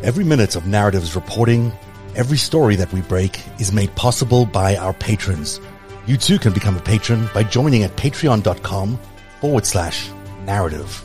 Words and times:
Every 0.00 0.22
minute 0.22 0.54
of 0.54 0.64
Narratives 0.64 1.16
reporting, 1.16 1.72
every 2.14 2.38
story 2.38 2.76
that 2.76 2.92
we 2.92 3.00
break 3.00 3.42
is 3.58 3.72
made 3.72 3.92
possible 3.96 4.46
by 4.46 4.76
our 4.76 4.92
patrons. 4.92 5.60
You 6.06 6.16
too 6.16 6.38
can 6.38 6.52
become 6.52 6.76
a 6.76 6.80
patron 6.80 7.28
by 7.34 7.42
joining 7.42 7.82
at 7.82 7.96
patreon.com 7.96 8.96
forward 9.40 9.66
slash 9.66 10.08
narrative. 10.44 11.02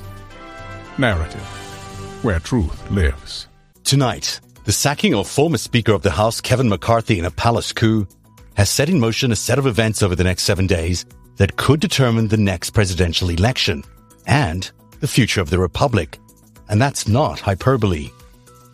Narrative, 1.00 1.42
where 2.22 2.40
truth 2.40 2.92
lives. 2.92 3.48
Tonight, 3.84 4.40
the 4.66 4.72
sacking 4.72 5.16
of 5.16 5.28
former 5.28 5.58
Speaker 5.58 5.94
of 5.94 6.04
the 6.04 6.12
House 6.12 6.40
Kevin 6.40 6.70
McCarthy 6.70 7.18
in 7.18 7.26
a 7.26 7.32
palace 7.32 7.74
coup 7.74 8.08
has 8.54 8.70
set 8.70 8.90
in 8.90 9.00
motion 9.00 9.32
a 9.32 9.36
set 9.36 9.58
of 9.58 9.66
events 9.66 10.04
over 10.04 10.16
the 10.16 10.24
next 10.24 10.44
seven 10.44 10.68
days 10.68 11.04
that 11.38 11.58
could 11.58 11.80
determine 11.80 12.28
the 12.28 12.38
next 12.38 12.70
presidential 12.70 13.30
election 13.30 13.84
and 14.28 14.70
the 15.00 15.08
future 15.08 15.42
of 15.42 15.50
the 15.50 15.58
Republic. 15.58 16.20
And 16.70 16.80
that's 16.80 17.08
not 17.08 17.40
hyperbole. 17.40 18.12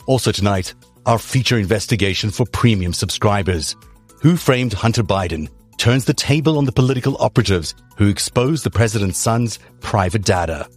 Also 0.09 0.31
tonight, 0.31 0.73
our 1.05 1.19
feature 1.19 1.59
investigation 1.59 2.31
for 2.31 2.43
premium 2.47 2.93
subscribers. 2.93 3.75
Who 4.23 4.37
framed 4.37 4.73
Hunter 4.73 5.03
Biden 5.03 5.49
turns 5.77 6.05
the 6.05 6.15
table 6.15 6.57
on 6.57 6.65
the 6.65 6.71
political 6.71 7.15
operatives 7.19 7.75
who 7.95 8.09
exposed 8.09 8.63
the 8.63 8.71
president's 8.71 9.19
son's 9.19 9.59
private 9.81 10.23
data. 10.23 10.67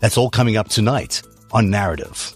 That's 0.00 0.18
all 0.18 0.30
coming 0.30 0.56
up 0.56 0.68
tonight 0.68 1.22
on 1.52 1.70
Narrative. 1.70 2.34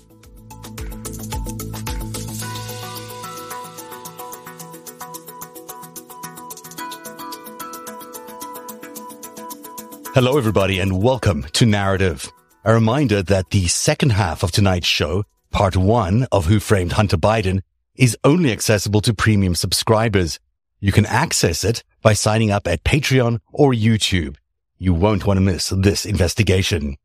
Hello, 10.15 10.39
everybody, 10.39 10.79
and 10.79 11.03
welcome 11.03 11.45
to 11.55 11.67
Narrative. 11.67 12.31
A 12.65 12.73
reminder 12.73 13.21
that 13.25 13.51
the 13.51 13.67
second 13.67 14.11
half 14.11 14.45
of 14.45 14.53
tonight's 14.53 14.87
show, 14.87 15.25
part 15.55 15.77
one 15.77 16.27
of 16.33 16.47
Who 16.47 16.59
Framed 16.59 16.93
Hunter 16.93 17.17
Biden, 17.17 17.61
is 17.95 18.19
only 18.25 18.51
accessible 18.51 19.01
to 19.03 19.15
premium 19.15 19.55
subscribers. 19.55 20.41
You 20.81 20.91
can 20.91 21.07
access 21.07 21.63
it 21.63 21.85
by 22.03 22.13
signing 22.13 22.51
up 22.51 22.67
at 22.67 22.83
Patreon 22.83 23.39
or 23.53 23.73
YouTube. 23.73 24.35
You 24.79 24.93
won't 24.93 25.25
want 25.25 25.37
to 25.37 25.41
miss 25.41 25.69
this 25.69 26.05
investigation. 26.05 26.97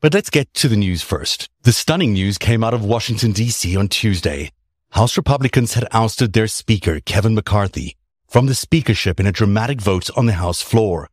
But 0.00 0.14
let's 0.14 0.30
get 0.30 0.52
to 0.54 0.68
the 0.68 0.78
news 0.78 1.02
first. 1.02 1.50
The 1.64 1.72
stunning 1.72 2.14
news 2.14 2.38
came 2.38 2.64
out 2.64 2.72
of 2.72 2.82
Washington, 2.82 3.32
D.C. 3.32 3.76
on 3.76 3.88
Tuesday. 3.88 4.50
House 4.92 5.18
Republicans 5.18 5.74
had 5.74 5.86
ousted 5.92 6.32
their 6.32 6.48
Speaker, 6.48 7.00
Kevin 7.00 7.34
McCarthy, 7.34 7.98
from 8.26 8.46
the 8.46 8.54
speakership 8.54 9.20
in 9.20 9.26
a 9.26 9.32
dramatic 9.32 9.82
vote 9.82 10.08
on 10.16 10.24
the 10.24 10.32
House 10.32 10.62
floor. 10.62 11.10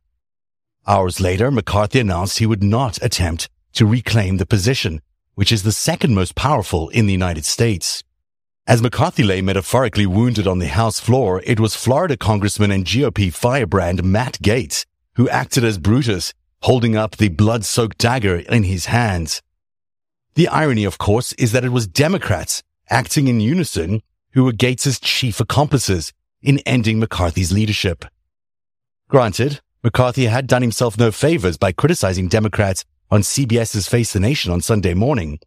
Hours 0.86 1.20
later, 1.20 1.50
McCarthy 1.50 2.00
announced 2.00 2.38
he 2.38 2.46
would 2.46 2.62
not 2.62 2.96
attempt 3.02 3.50
to 3.74 3.84
reclaim 3.84 4.38
the 4.38 4.46
position, 4.46 5.02
which 5.34 5.52
is 5.52 5.62
the 5.62 5.72
second 5.72 6.14
most 6.14 6.34
powerful 6.34 6.88
in 6.90 7.06
the 7.06 7.12
United 7.12 7.44
States. 7.44 8.02
As 8.66 8.82
McCarthy 8.82 9.22
lay 9.22 9.42
metaphorically 9.42 10.06
wounded 10.06 10.46
on 10.46 10.58
the 10.58 10.68
House 10.68 11.00
floor, 11.00 11.42
it 11.44 11.58
was 11.58 11.74
Florida 11.74 12.16
Congressman 12.16 12.70
and 12.70 12.84
GOP 12.84 13.32
firebrand 13.32 14.04
Matt 14.04 14.38
Gaetz 14.42 14.84
who 15.16 15.28
acted 15.28 15.64
as 15.64 15.78
Brutus, 15.78 16.32
holding 16.62 16.96
up 16.96 17.16
the 17.16 17.28
blood-soaked 17.28 17.98
dagger 17.98 18.36
in 18.36 18.64
his 18.64 18.86
hands. 18.86 19.42
The 20.34 20.48
irony, 20.48 20.84
of 20.84 20.98
course, 20.98 21.32
is 21.34 21.52
that 21.52 21.64
it 21.64 21.70
was 21.70 21.86
Democrats 21.86 22.62
acting 22.88 23.28
in 23.28 23.40
unison 23.40 24.02
who 24.32 24.44
were 24.44 24.52
Gaetz's 24.52 24.98
chief 24.98 25.40
accomplices 25.40 26.12
in 26.40 26.60
ending 26.60 26.98
McCarthy's 26.98 27.52
leadership. 27.52 28.04
Granted, 29.08 29.60
McCarthy 29.82 30.26
had 30.26 30.46
done 30.46 30.62
himself 30.62 30.96
no 30.96 31.10
favors 31.10 31.58
by 31.58 31.72
criticizing 31.72 32.28
Democrats 32.28 32.84
on 33.12 33.20
CBS's 33.20 33.86
Face 33.86 34.14
the 34.14 34.20
Nation 34.20 34.50
on 34.50 34.62
Sunday 34.62 34.94
morning. 34.94 35.38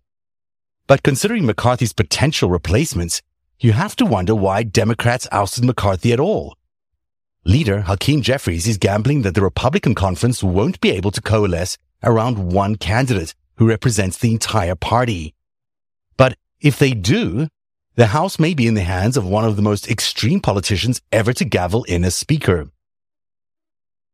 But 0.86 1.02
considering 1.02 1.48
McCarthy's 1.48 1.94
potential 1.94 2.48
replacements, 2.48 3.24
you 3.60 3.72
have 3.72 3.96
to 3.96 4.06
wonder 4.06 4.36
why 4.36 4.62
Democrats 4.62 5.28
ousted 5.32 5.66
McCarthy 5.66 6.14
at 6.14 6.20
all. 6.20 6.56
Leader 7.44 7.82
Hakeem 7.82 8.22
Jeffries 8.22 8.68
is 8.68 8.78
gambling 8.78 9.24
that 9.24 9.34
the 9.34 9.42
Republican 9.42 9.96
conference 9.96 10.44
won't 10.44 10.80
be 10.80 10.92
able 10.92 11.10
to 11.10 11.24
coalesce 11.24 11.80
around 12.04 12.54
one 12.54 12.76
candidate 12.76 13.34
who 13.56 13.68
represents 13.68 14.20
the 14.20 14.32
entire 14.32 14.76
party. 14.76 15.34
But 16.18 16.38
if 16.62 16.78
they 16.78 16.92
do, 16.92 17.48
the 17.96 18.08
House 18.08 18.38
may 18.38 18.54
be 18.54 18.68
in 18.68 18.76
the 18.76 18.82
hands 18.82 19.18
of 19.18 19.26
one 19.26 19.44
of 19.44 19.56
the 19.56 19.64
most 19.64 19.90
extreme 19.90 20.40
politicians 20.40 21.02
ever 21.12 21.34
to 21.34 21.46
gavel 21.46 21.84
in 21.86 22.06
as 22.06 22.14
Speaker. 22.14 22.70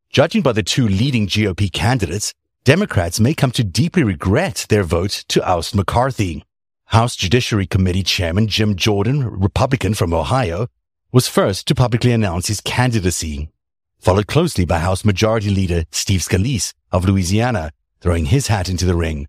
Judging 0.08 0.40
by 0.40 0.52
the 0.52 0.62
two 0.62 0.88
leading 0.88 1.26
GOP 1.26 1.70
candidates, 1.70 2.32
Democrats 2.64 3.18
may 3.18 3.34
come 3.34 3.50
to 3.50 3.64
deeply 3.64 4.04
regret 4.04 4.66
their 4.68 4.84
vote 4.84 5.24
to 5.26 5.44
oust 5.44 5.74
McCarthy. 5.74 6.44
House 6.86 7.16
Judiciary 7.16 7.66
Committee 7.66 8.04
Chairman 8.04 8.46
Jim 8.46 8.76
Jordan, 8.76 9.26
Republican 9.26 9.94
from 9.94 10.14
Ohio, 10.14 10.68
was 11.10 11.26
first 11.26 11.66
to 11.66 11.74
publicly 11.74 12.12
announce 12.12 12.46
his 12.46 12.60
candidacy, 12.60 13.50
followed 13.98 14.28
closely 14.28 14.64
by 14.64 14.78
House 14.78 15.04
Majority 15.04 15.50
Leader 15.50 15.86
Steve 15.90 16.20
Scalise 16.20 16.72
of 16.92 17.04
Louisiana, 17.04 17.72
throwing 18.00 18.26
his 18.26 18.46
hat 18.46 18.68
into 18.68 18.86
the 18.86 18.94
ring, 18.94 19.26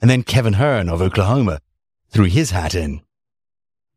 and 0.00 0.08
then 0.08 0.22
Kevin 0.22 0.52
Hern 0.52 0.88
of 0.88 1.02
Oklahoma 1.02 1.58
threw 2.10 2.26
his 2.26 2.52
hat 2.52 2.76
in. 2.76 3.00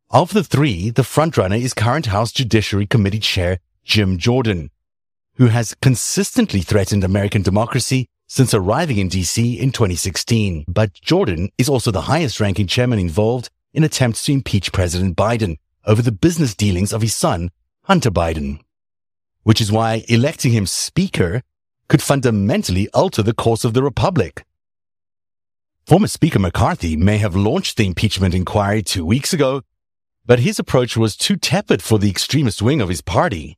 Of 0.09 0.33
the 0.33 0.43
three, 0.43 0.89
the 0.89 1.03
frontrunner 1.03 1.61
is 1.61 1.75
current 1.75 2.07
House 2.07 2.31
Judiciary 2.31 2.87
Committee 2.87 3.19
Chair 3.19 3.59
Jim 3.83 4.17
Jordan, 4.17 4.71
who 5.35 5.47
has 5.47 5.75
consistently 5.83 6.61
threatened 6.61 7.03
American 7.03 7.43
democracy 7.43 8.07
since 8.31 8.53
arriving 8.53 8.97
in 8.97 9.09
DC 9.09 9.59
in 9.59 9.73
2016. 9.73 10.63
But 10.65 10.93
Jordan 10.93 11.49
is 11.57 11.67
also 11.67 11.91
the 11.91 12.07
highest 12.13 12.39
ranking 12.39 12.65
chairman 12.65 12.97
involved 12.97 13.49
in 13.73 13.83
attempts 13.83 14.23
to 14.23 14.31
impeach 14.31 14.71
President 14.71 15.17
Biden 15.17 15.57
over 15.85 16.01
the 16.01 16.13
business 16.13 16.55
dealings 16.55 16.93
of 16.93 17.01
his 17.01 17.13
son, 17.13 17.51
Hunter 17.83 18.09
Biden. 18.09 18.61
Which 19.43 19.59
is 19.59 19.69
why 19.69 20.05
electing 20.07 20.53
him 20.53 20.65
speaker 20.65 21.41
could 21.89 22.01
fundamentally 22.01 22.87
alter 22.93 23.21
the 23.21 23.33
course 23.33 23.65
of 23.65 23.73
the 23.73 23.83
republic. 23.83 24.45
Former 25.85 26.07
Speaker 26.07 26.39
McCarthy 26.39 26.95
may 26.95 27.17
have 27.17 27.35
launched 27.35 27.75
the 27.75 27.85
impeachment 27.85 28.33
inquiry 28.33 28.81
two 28.81 29.05
weeks 29.05 29.33
ago, 29.33 29.63
but 30.25 30.39
his 30.39 30.57
approach 30.57 30.95
was 30.95 31.17
too 31.17 31.35
tepid 31.35 31.83
for 31.83 31.99
the 31.99 32.09
extremist 32.09 32.61
wing 32.61 32.79
of 32.79 32.87
his 32.87 33.01
party. 33.01 33.57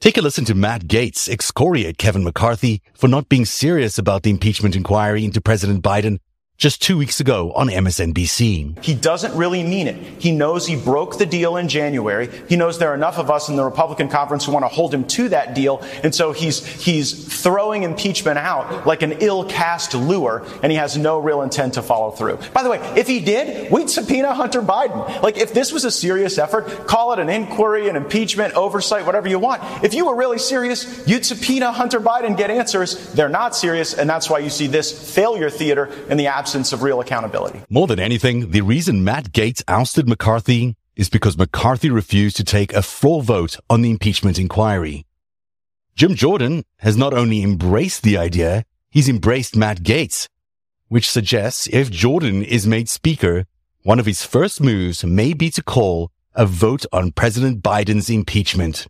Take 0.00 0.18
a 0.18 0.22
listen 0.22 0.44
to 0.46 0.54
Matt 0.54 0.82
Gaetz 0.86 1.28
excoriate 1.30 1.96
Kevin 1.96 2.24
McCarthy 2.24 2.82
for 2.94 3.08
not 3.08 3.28
being 3.28 3.46
serious 3.46 3.96
about 3.96 4.22
the 4.22 4.30
impeachment 4.30 4.76
inquiry 4.76 5.24
into 5.24 5.40
President 5.40 5.82
Biden 5.82 6.18
just 6.56 6.80
two 6.80 6.96
weeks 6.96 7.18
ago 7.18 7.52
on 7.52 7.68
MSNBC. 7.68 8.82
He 8.82 8.94
doesn't 8.94 9.36
really 9.36 9.64
mean 9.64 9.88
it. 9.88 9.96
He 10.22 10.30
knows 10.30 10.66
he 10.66 10.76
broke 10.76 11.18
the 11.18 11.26
deal 11.26 11.56
in 11.56 11.68
January. 11.68 12.28
He 12.48 12.54
knows 12.54 12.78
there 12.78 12.90
are 12.90 12.94
enough 12.94 13.18
of 13.18 13.28
us 13.28 13.48
in 13.48 13.56
the 13.56 13.64
Republican 13.64 14.08
conference 14.08 14.46
who 14.46 14.52
want 14.52 14.62
to 14.62 14.68
hold 14.68 14.94
him 14.94 15.04
to 15.08 15.30
that 15.30 15.54
deal. 15.54 15.82
And 16.04 16.14
so 16.14 16.32
he's, 16.32 16.64
he's 16.64 17.42
throwing 17.42 17.82
impeachment 17.82 18.38
out 18.38 18.86
like 18.86 19.02
an 19.02 19.12
ill 19.20 19.44
cast 19.44 19.94
lure, 19.94 20.46
and 20.62 20.70
he 20.70 20.78
has 20.78 20.96
no 20.96 21.18
real 21.18 21.42
intent 21.42 21.74
to 21.74 21.82
follow 21.82 22.12
through. 22.12 22.38
By 22.52 22.62
the 22.62 22.70
way, 22.70 22.78
if 22.96 23.08
he 23.08 23.18
did, 23.18 23.72
we'd 23.72 23.90
subpoena 23.90 24.32
Hunter 24.32 24.62
Biden. 24.62 25.22
Like, 25.22 25.36
if 25.36 25.52
this 25.52 25.72
was 25.72 25.84
a 25.84 25.90
serious 25.90 26.38
effort, 26.38 26.86
call 26.86 27.12
it 27.12 27.18
an 27.18 27.28
inquiry, 27.28 27.88
an 27.88 27.96
impeachment, 27.96 28.54
oversight, 28.54 29.06
whatever 29.06 29.28
you 29.28 29.40
want. 29.40 29.60
If 29.84 29.92
you 29.92 30.06
were 30.06 30.14
really 30.14 30.38
serious, 30.38 31.06
you'd 31.06 31.26
subpoena 31.26 31.72
Hunter 31.72 31.98
Biden, 31.98 32.36
get 32.36 32.50
answers. 32.50 33.12
They're 33.12 33.28
not 33.28 33.56
serious, 33.56 33.92
and 33.92 34.08
that's 34.08 34.30
why 34.30 34.38
you 34.38 34.50
see 34.50 34.68
this 34.68 35.14
failure 35.14 35.50
theater 35.50 35.86
in 36.08 36.16
the 36.16 36.28
absence 36.28 36.43
of 36.72 36.82
real 36.82 37.00
accountability. 37.00 37.62
More 37.70 37.86
than 37.86 37.98
anything, 37.98 38.50
the 38.50 38.60
reason 38.60 39.02
Matt 39.02 39.32
Gaetz 39.32 39.62
ousted 39.66 40.06
McCarthy 40.06 40.76
is 40.94 41.08
because 41.08 41.38
McCarthy 41.38 41.90
refused 41.90 42.36
to 42.36 42.44
take 42.44 42.72
a 42.72 42.82
full 42.82 43.22
vote 43.22 43.56
on 43.70 43.82
the 43.82 43.90
impeachment 43.90 44.38
inquiry. 44.38 45.06
Jim 45.96 46.14
Jordan 46.14 46.64
has 46.78 46.96
not 46.96 47.14
only 47.14 47.42
embraced 47.42 48.02
the 48.02 48.18
idea, 48.18 48.64
he's 48.90 49.08
embraced 49.08 49.56
Matt 49.56 49.82
Gaetz, 49.82 50.28
which 50.88 51.10
suggests 51.10 51.66
if 51.72 51.90
Jordan 51.90 52.42
is 52.42 52.66
made 52.66 52.88
speaker, 52.88 53.46
one 53.82 53.98
of 53.98 54.06
his 54.06 54.24
first 54.24 54.60
moves 54.60 55.04
may 55.04 55.32
be 55.32 55.50
to 55.50 55.62
call 55.62 56.10
a 56.34 56.46
vote 56.46 56.84
on 56.92 57.12
President 57.12 57.62
Biden's 57.62 58.10
impeachment. 58.10 58.86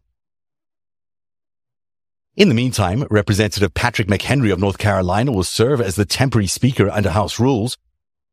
In 2.36 2.48
the 2.48 2.54
meantime, 2.54 3.04
Representative 3.10 3.74
Patrick 3.74 4.08
McHenry 4.08 4.52
of 4.52 4.58
North 4.58 4.76
Carolina 4.76 5.30
will 5.30 5.44
serve 5.44 5.80
as 5.80 5.94
the 5.94 6.04
temporary 6.04 6.48
speaker 6.48 6.90
under 6.90 7.10
House 7.10 7.38
rules. 7.38 7.78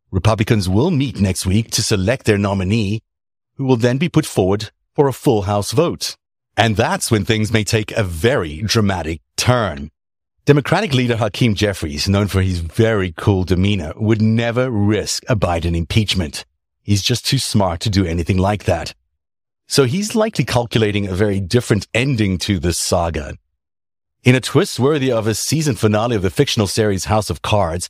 Republicans 0.09 0.67
will 0.67 0.89
meet 0.89 1.21
next 1.21 1.45
week 1.45 1.69
to 1.71 1.83
select 1.83 2.25
their 2.25 2.39
nominee, 2.39 3.03
who 3.57 3.65
will 3.65 3.77
then 3.77 3.99
be 3.99 4.09
put 4.09 4.25
forward 4.25 4.71
for 4.95 5.07
a 5.07 5.13
full 5.13 5.43
House 5.43 5.71
vote. 5.71 6.15
And 6.57 6.75
that's 6.75 7.11
when 7.11 7.25
things 7.25 7.53
may 7.53 7.63
take 7.63 7.91
a 7.91 8.03
very 8.03 8.63
dramatic 8.63 9.21
turn. 9.37 9.91
Democratic 10.45 10.95
leader 10.95 11.17
Hakeem 11.17 11.53
Jeffries, 11.53 12.09
known 12.09 12.27
for 12.27 12.41
his 12.41 12.57
very 12.57 13.13
cool 13.15 13.43
demeanor, 13.43 13.93
would 13.97 14.19
never 14.19 14.71
risk 14.71 15.21
a 15.29 15.35
Biden 15.35 15.77
impeachment. 15.77 16.43
He's 16.81 17.03
just 17.03 17.23
too 17.23 17.37
smart 17.37 17.81
to 17.81 17.91
do 17.91 18.03
anything 18.03 18.39
like 18.39 18.63
that. 18.63 18.95
So 19.67 19.83
he's 19.83 20.15
likely 20.15 20.43
calculating 20.43 21.05
a 21.05 21.13
very 21.13 21.39
different 21.39 21.87
ending 21.93 22.39
to 22.39 22.57
this 22.57 22.79
saga. 22.79 23.35
In 24.23 24.35
a 24.35 24.39
twist 24.39 24.79
worthy 24.79 25.11
of 25.11 25.25
a 25.25 25.33
season 25.33 25.73
finale 25.73 26.15
of 26.15 26.21
the 26.21 26.29
fictional 26.29 26.67
series 26.67 27.05
House 27.05 27.31
of 27.31 27.41
Cards, 27.41 27.89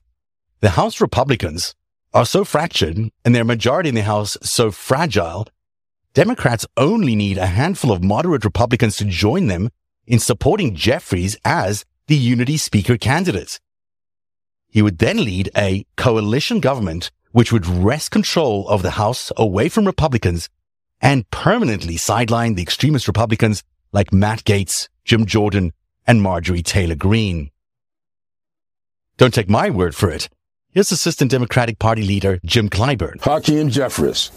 the 0.61 0.69
House 0.71 1.01
Republicans, 1.01 1.75
are 2.13 2.25
so 2.25 2.45
fractured 2.45 2.97
and 3.25 3.35
their 3.35 3.43
majority 3.43 3.89
in 3.89 3.95
the 3.95 4.03
House 4.03 4.37
so 4.41 4.71
fragile, 4.71 5.49
Democrats 6.13 6.65
only 6.77 7.17
need 7.17 7.37
a 7.37 7.47
handful 7.47 7.91
of 7.91 8.01
moderate 8.01 8.45
Republicans 8.45 8.95
to 8.95 9.03
join 9.03 9.47
them 9.47 9.71
in 10.07 10.19
supporting 10.19 10.73
Jeffries 10.73 11.35
as 11.43 11.83
the 12.07 12.15
unity 12.15 12.55
speaker 12.55 12.97
candidate. 12.97 13.59
He 14.69 14.81
would 14.81 14.99
then 14.99 15.25
lead 15.25 15.49
a 15.57 15.85
coalition 15.97 16.61
government 16.61 17.11
which 17.33 17.51
would 17.51 17.67
wrest 17.67 18.09
control 18.09 18.69
of 18.69 18.83
the 18.83 18.91
House 18.91 19.33
away 19.35 19.67
from 19.67 19.83
Republicans 19.83 20.47
and 21.01 21.29
permanently 21.29 21.97
sideline 21.97 22.55
the 22.55 22.63
extremist 22.63 23.09
Republicans 23.09 23.63
like 23.91 24.13
Matt 24.13 24.45
Gaetz, 24.45 24.87
Jim 25.03 25.25
Jordan, 25.25 25.73
and 26.11 26.21
Marjorie 26.21 26.61
Taylor 26.61 26.95
Greene. 26.95 27.51
Don't 29.15 29.33
take 29.33 29.47
my 29.47 29.69
word 29.69 29.95
for 29.95 30.09
it. 30.09 30.27
Here's 30.71 30.91
Assistant 30.91 31.31
Democratic 31.31 31.79
Party 31.79 32.03
leader 32.03 32.41
Jim 32.43 32.69
Clyburn. 32.69 33.21
Hakeem 33.21 33.69
Jeffries. 33.69 34.29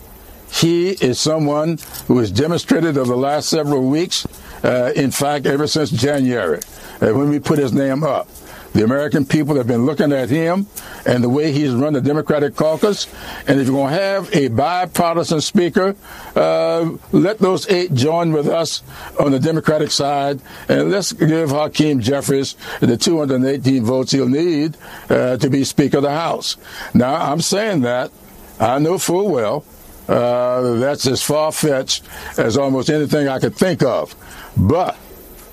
He 0.52 0.90
is 0.90 1.18
someone 1.18 1.78
who 2.06 2.18
has 2.18 2.30
demonstrated 2.30 2.96
over 2.96 3.10
the 3.10 3.16
last 3.16 3.48
several 3.48 3.82
weeks, 3.82 4.24
uh, 4.62 4.92
in 4.94 5.10
fact, 5.10 5.46
ever 5.46 5.66
since 5.66 5.90
January, 5.90 6.60
uh, 7.00 7.08
when 7.08 7.28
we 7.28 7.40
put 7.40 7.58
his 7.58 7.72
name 7.72 8.04
up, 8.04 8.28
the 8.74 8.82
American 8.84 9.24
people 9.24 9.54
have 9.54 9.66
been 9.66 9.86
looking 9.86 10.12
at 10.12 10.28
him 10.28 10.66
and 11.06 11.22
the 11.22 11.28
way 11.28 11.52
he's 11.52 11.72
run 11.72 11.92
the 11.92 12.00
Democratic 12.00 12.56
caucus. 12.56 13.06
And 13.46 13.60
if 13.60 13.68
you're 13.68 13.76
going 13.76 13.94
to 13.94 14.00
have 14.00 14.34
a 14.34 14.48
bipartisan 14.48 15.40
speaker, 15.40 15.96
uh, 16.34 16.90
let 17.12 17.38
those 17.38 17.68
eight 17.70 17.94
join 17.94 18.32
with 18.32 18.48
us 18.48 18.82
on 19.18 19.30
the 19.30 19.38
Democratic 19.38 19.92
side, 19.92 20.40
and 20.68 20.90
let's 20.90 21.12
give 21.12 21.50
Hakeem 21.50 22.00
Jeffries 22.00 22.56
the 22.80 22.96
218 22.96 23.84
votes 23.84 24.10
he'll 24.10 24.28
need 24.28 24.76
uh, 25.08 25.36
to 25.36 25.48
be 25.48 25.62
Speaker 25.64 25.98
of 25.98 26.02
the 26.02 26.10
House. 26.10 26.56
Now, 26.92 27.14
I'm 27.14 27.40
saying 27.40 27.82
that. 27.82 28.10
I 28.58 28.78
know 28.78 28.98
full 28.98 29.30
well 29.30 29.64
uh, 30.08 30.74
that's 30.78 31.06
as 31.06 31.22
far 31.22 31.52
fetched 31.52 32.04
as 32.38 32.56
almost 32.56 32.90
anything 32.90 33.28
I 33.28 33.38
could 33.38 33.54
think 33.54 33.82
of. 33.82 34.14
But 34.56 34.96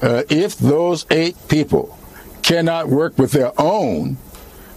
uh, 0.01 0.23
if 0.29 0.57
those 0.57 1.05
eight 1.09 1.35
people 1.47 1.97
cannot 2.51 2.89
work 2.89 3.17
with 3.17 3.31
their 3.31 3.53
own, 3.57 4.17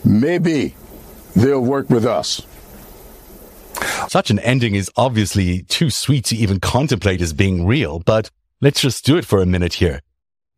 maybe 0.05 0.77
they'll 1.35 1.61
work 1.61 1.91
with 1.91 2.07
us. 2.07 2.41
Such 4.07 4.31
an 4.31 4.39
ending 4.39 4.77
is 4.77 4.93
obviously 4.97 5.63
too 5.63 5.91
sweet 5.91 6.25
to 6.27 6.37
even 6.37 6.61
contemplate 6.61 7.21
as 7.21 7.33
being 7.33 7.67
real, 7.67 7.99
but 7.99 8.31
let's 8.61 8.81
just 8.81 9.05
do 9.05 9.17
it 9.17 9.25
for 9.25 9.43
a 9.43 9.47
minute 9.47 9.75
here. 9.75 10.03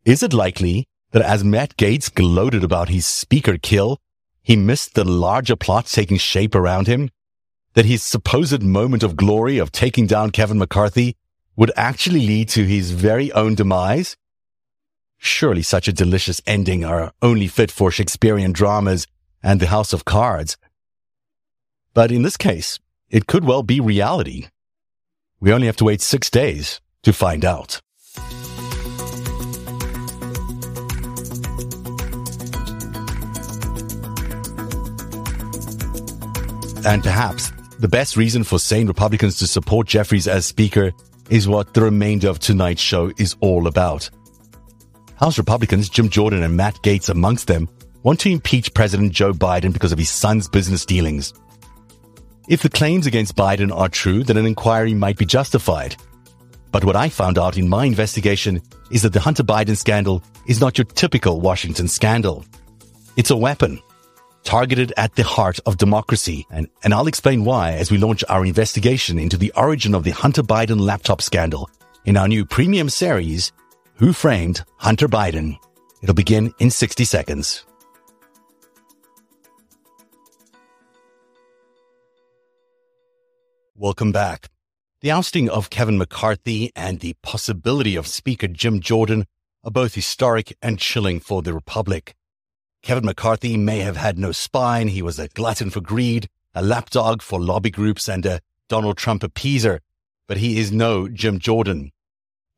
Is 0.05 0.21
it 0.21 0.31
likely 0.31 0.85
that 1.09 1.23
as 1.23 1.43
Matt 1.43 1.75
Gaetz 1.75 2.13
gloated 2.13 2.63
about 2.63 2.89
his 2.89 3.07
speaker 3.07 3.57
kill, 3.57 3.97
he 4.43 4.55
missed 4.55 4.93
the 4.93 5.03
larger 5.03 5.55
plot 5.55 5.87
taking 5.87 6.17
shape 6.17 6.53
around 6.53 6.85
him? 6.85 7.09
That 7.73 7.85
his 7.85 8.03
supposed 8.03 8.61
moment 8.61 9.01
of 9.01 9.15
glory 9.15 9.57
of 9.57 9.71
taking 9.71 10.05
down 10.05 10.29
Kevin 10.29 10.59
McCarthy 10.59 11.15
would 11.55 11.71
actually 11.75 12.27
lead 12.27 12.49
to 12.49 12.63
his 12.63 12.91
very 12.91 13.31
own 13.31 13.55
demise? 13.55 14.15
Surely 15.17 15.61
such 15.61 15.87
a 15.87 15.93
delicious 15.93 16.41
ending 16.45 16.85
are 16.85 17.11
only 17.21 17.47
fit 17.47 17.71
for 17.71 17.91
Shakespearean 17.91 18.51
dramas 18.53 19.07
and 19.43 19.59
the 19.59 19.67
House 19.67 19.93
of 19.93 20.05
Cards. 20.05 20.57
But 21.93 22.11
in 22.11 22.21
this 22.21 22.37
case, 22.37 22.79
it 23.09 23.27
could 23.27 23.43
well 23.43 23.63
be 23.63 23.79
reality. 23.79 24.47
We 25.39 25.53
only 25.53 25.67
have 25.67 25.77
to 25.77 25.85
wait 25.85 26.01
six 26.01 26.29
days 26.29 26.81
to 27.03 27.13
find 27.13 27.45
out. 27.45 27.81
And 36.85 37.03
perhaps 37.03 37.51
the 37.79 37.87
best 37.89 38.15
reason 38.15 38.43
for 38.43 38.59
sane 38.59 38.87
Republicans 38.87 39.37
to 39.39 39.47
support 39.47 39.87
Jeffries 39.87 40.27
as 40.27 40.45
Speaker 40.45 40.93
is 41.29 41.47
what 41.47 41.73
the 41.73 41.81
remainder 41.81 42.29
of 42.29 42.39
tonight's 42.39 42.81
show 42.81 43.11
is 43.17 43.35
all 43.41 43.67
about. 43.67 44.09
House 45.19 45.37
Republicans 45.37 45.89
Jim 45.89 46.09
Jordan 46.09 46.43
and 46.43 46.55
Matt 46.55 46.75
Gaetz 46.83 47.09
amongst 47.09 47.47
them 47.47 47.67
want 48.03 48.19
to 48.19 48.31
impeach 48.31 48.73
President 48.73 49.11
Joe 49.11 49.33
Biden 49.33 49.73
because 49.73 49.91
of 49.91 49.97
his 49.97 50.09
son's 50.09 50.47
business 50.47 50.85
dealings. 50.85 51.33
If 52.47 52.61
the 52.61 52.69
claims 52.69 53.07
against 53.07 53.35
Biden 53.35 53.75
are 53.75 53.89
true, 53.89 54.23
then 54.23 54.37
an 54.37 54.45
inquiry 54.45 54.93
might 54.93 55.17
be 55.17 55.25
justified. 55.25 55.95
But 56.71 56.85
what 56.85 56.95
I 56.95 57.09
found 57.09 57.37
out 57.37 57.57
in 57.57 57.67
my 57.67 57.85
investigation 57.85 58.61
is 58.91 59.01
that 59.01 59.11
the 59.11 59.19
Hunter 59.19 59.43
Biden 59.43 59.75
scandal 59.75 60.23
is 60.45 60.61
not 60.61 60.77
your 60.77 60.85
typical 60.85 61.41
Washington 61.41 61.87
scandal. 61.87 62.45
It's 63.17 63.31
a 63.31 63.35
weapon 63.35 63.81
targeted 64.43 64.93
at 64.95 65.15
the 65.15 65.23
heart 65.23 65.59
of 65.65 65.77
democracy. 65.77 66.45
And, 66.51 66.69
and 66.83 66.93
I'll 66.93 67.07
explain 67.07 67.43
why 67.43 67.73
as 67.73 67.91
we 67.91 67.97
launch 67.97 68.23
our 68.29 68.45
investigation 68.45 69.19
into 69.19 69.35
the 69.35 69.51
origin 69.55 69.95
of 69.95 70.03
the 70.03 70.11
Hunter 70.11 70.43
Biden 70.43 70.79
laptop 70.79 71.21
scandal 71.21 71.69
in 72.05 72.15
our 72.15 72.27
new 72.27 72.45
premium 72.45 72.89
series, 72.89 73.51
who 73.97 74.13
Framed 74.13 74.63
Hunter 74.77 75.07
Biden? 75.07 75.57
It'll 76.01 76.15
begin 76.15 76.53
in 76.59 76.69
60 76.69 77.03
seconds. 77.03 77.65
Welcome 83.75 84.11
back. 84.11 84.49
The 85.01 85.11
ousting 85.11 85.49
of 85.49 85.69
Kevin 85.69 85.97
McCarthy 85.97 86.71
and 86.75 86.99
the 86.99 87.15
possibility 87.21 87.95
of 87.95 88.07
Speaker 88.07 88.47
Jim 88.47 88.79
Jordan 88.79 89.25
are 89.63 89.71
both 89.71 89.95
historic 89.95 90.55
and 90.61 90.79
chilling 90.79 91.19
for 91.19 91.41
the 91.41 91.53
Republic. 91.53 92.15
Kevin 92.81 93.05
McCarthy 93.05 93.57
may 93.57 93.79
have 93.79 93.97
had 93.97 94.17
no 94.17 94.31
spine. 94.31 94.87
He 94.87 95.01
was 95.01 95.19
a 95.19 95.27
glutton 95.27 95.69
for 95.69 95.81
greed, 95.81 96.29
a 96.55 96.63
lapdog 96.63 97.21
for 97.21 97.39
lobby 97.39 97.69
groups, 97.69 98.07
and 98.07 98.25
a 98.25 98.41
Donald 98.69 98.97
Trump 98.97 99.23
appeaser. 99.23 99.79
But 100.27 100.37
he 100.37 100.59
is 100.59 100.71
no 100.71 101.07
Jim 101.07 101.39
Jordan. 101.39 101.91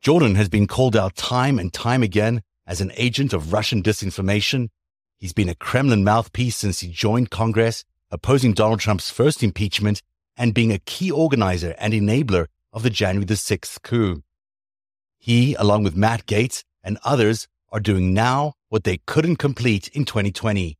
Jordan 0.02 0.34
has 0.36 0.48
been 0.48 0.66
called 0.66 0.96
out 0.96 1.14
time 1.14 1.58
and 1.58 1.70
time 1.70 2.02
again 2.02 2.40
as 2.66 2.80
an 2.80 2.90
agent 2.96 3.34
of 3.34 3.52
Russian 3.52 3.82
disinformation. 3.82 4.70
He's 5.18 5.34
been 5.34 5.50
a 5.50 5.54
Kremlin 5.54 6.04
mouthpiece 6.04 6.56
since 6.56 6.80
he 6.80 6.88
joined 6.88 7.28
Congress, 7.30 7.84
opposing 8.10 8.54
Donald 8.54 8.80
Trump's 8.80 9.10
first 9.10 9.42
impeachment 9.42 10.00
and 10.38 10.54
being 10.54 10.72
a 10.72 10.78
key 10.78 11.10
organizer 11.10 11.74
and 11.76 11.92
enabler 11.92 12.46
of 12.72 12.82
the 12.82 12.88
January 12.88 13.26
the 13.26 13.34
6th 13.34 13.82
coup. 13.82 14.22
He, 15.18 15.52
along 15.56 15.82
with 15.82 15.96
Matt 15.96 16.24
Gaetz 16.24 16.64
and 16.82 16.96
others, 17.04 17.46
are 17.70 17.78
doing 17.78 18.14
now 18.14 18.54
what 18.70 18.84
they 18.84 19.02
couldn't 19.06 19.36
complete 19.36 19.88
in 19.88 20.06
2020, 20.06 20.78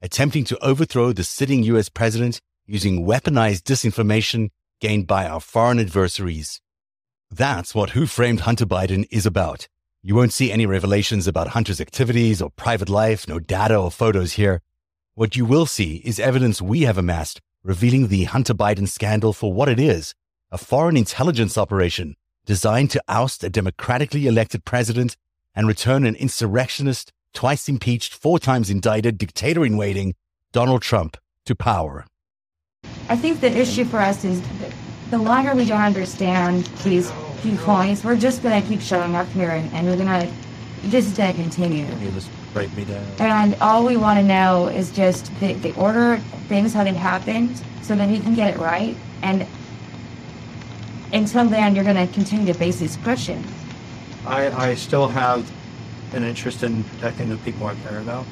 attempting 0.00 0.44
to 0.44 0.64
overthrow 0.64 1.12
the 1.12 1.24
sitting 1.24 1.62
US 1.64 1.90
president 1.90 2.40
using 2.64 3.04
weaponized 3.04 3.64
disinformation 3.64 4.48
gained 4.80 5.06
by 5.06 5.26
our 5.26 5.40
foreign 5.40 5.78
adversaries. 5.78 6.61
That's 7.34 7.74
what 7.74 7.90
Who 7.90 8.04
Framed 8.04 8.40
Hunter 8.40 8.66
Biden 8.66 9.06
is 9.10 9.24
about. 9.24 9.66
You 10.02 10.14
won't 10.14 10.34
see 10.34 10.52
any 10.52 10.66
revelations 10.66 11.26
about 11.26 11.48
Hunter's 11.48 11.80
activities 11.80 12.42
or 12.42 12.50
private 12.50 12.90
life, 12.90 13.26
no 13.26 13.38
data 13.38 13.74
or 13.74 13.90
photos 13.90 14.34
here. 14.34 14.60
What 15.14 15.34
you 15.34 15.46
will 15.46 15.64
see 15.64 16.02
is 16.04 16.20
evidence 16.20 16.60
we 16.60 16.82
have 16.82 16.98
amassed 16.98 17.40
revealing 17.64 18.08
the 18.08 18.24
Hunter 18.24 18.52
Biden 18.52 18.86
scandal 18.86 19.32
for 19.32 19.50
what 19.50 19.70
it 19.70 19.80
is 19.80 20.14
a 20.50 20.58
foreign 20.58 20.94
intelligence 20.98 21.56
operation 21.56 22.16
designed 22.44 22.90
to 22.90 23.02
oust 23.08 23.42
a 23.42 23.48
democratically 23.48 24.26
elected 24.26 24.66
president 24.66 25.16
and 25.54 25.66
return 25.66 26.04
an 26.04 26.16
insurrectionist, 26.16 27.14
twice 27.32 27.66
impeached, 27.66 28.12
four 28.12 28.38
times 28.38 28.68
indicted 28.68 29.16
dictator 29.16 29.64
in 29.64 29.78
waiting, 29.78 30.14
Donald 30.52 30.82
Trump, 30.82 31.16
to 31.46 31.54
power. 31.54 32.04
I 33.08 33.16
think 33.16 33.40
the 33.40 33.50
issue 33.50 33.86
for 33.86 34.00
us 34.00 34.22
is 34.22 34.42
the 35.08 35.18
longer 35.18 35.54
we 35.54 35.64
don't 35.66 35.80
understand 35.80 36.64
these 36.84 37.10
key 37.42 37.56
points, 37.56 38.04
we're 38.04 38.16
just 38.16 38.42
gonna 38.42 38.62
keep 38.62 38.80
showing 38.80 39.14
up 39.14 39.28
here 39.28 39.50
and, 39.50 39.72
and 39.72 39.86
we're 39.86 39.96
gonna 39.96 40.30
just 40.88 41.16
gonna 41.16 41.34
continue. 41.34 41.86
Can 41.86 42.02
you 42.02 42.10
just 42.12 42.30
break 42.52 42.74
me 42.76 42.84
down? 42.84 43.04
And 43.18 43.54
all 43.60 43.84
we 43.84 43.96
want 43.96 44.18
to 44.18 44.24
know 44.24 44.68
is 44.68 44.90
just 44.90 45.32
the, 45.40 45.54
the 45.54 45.74
order 45.74 46.18
things 46.48 46.72
how 46.72 46.84
they 46.84 46.92
happened, 46.92 47.60
so 47.82 47.94
that 47.96 48.08
we 48.08 48.20
can 48.20 48.34
get 48.34 48.54
it 48.54 48.58
right. 48.58 48.96
And 49.22 49.46
until 51.12 51.46
then, 51.48 51.74
you're 51.74 51.84
gonna 51.84 52.06
continue 52.08 52.52
to 52.52 52.58
base 52.58 52.78
these 52.78 52.96
questions. 52.98 53.46
I, 54.26 54.50
I 54.50 54.74
still 54.74 55.08
have 55.08 55.50
an 56.14 56.22
interest 56.24 56.62
in 56.62 56.84
protecting 56.84 57.28
the 57.28 57.36
people 57.38 57.66
I 57.66 57.74
care 57.76 57.98
about. 57.98 58.24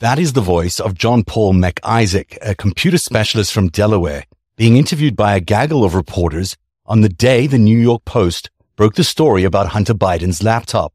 That 0.00 0.18
is 0.18 0.32
the 0.32 0.40
voice 0.40 0.80
of 0.80 0.94
John 0.94 1.24
Paul 1.24 1.54
MacIsaac, 1.54 2.38
a 2.42 2.54
computer 2.54 2.98
specialist 2.98 3.52
from 3.52 3.68
Delaware 3.68 4.24
being 4.56 4.76
interviewed 4.76 5.16
by 5.16 5.36
a 5.36 5.40
gaggle 5.40 5.84
of 5.84 5.94
reporters 5.94 6.56
on 6.90 7.02
the 7.02 7.08
day 7.08 7.46
the 7.46 7.56
New 7.56 7.78
York 7.78 8.04
Post 8.04 8.50
broke 8.74 8.96
the 8.96 9.04
story 9.04 9.44
about 9.44 9.68
Hunter 9.68 9.94
Biden's 9.94 10.42
laptop. 10.42 10.92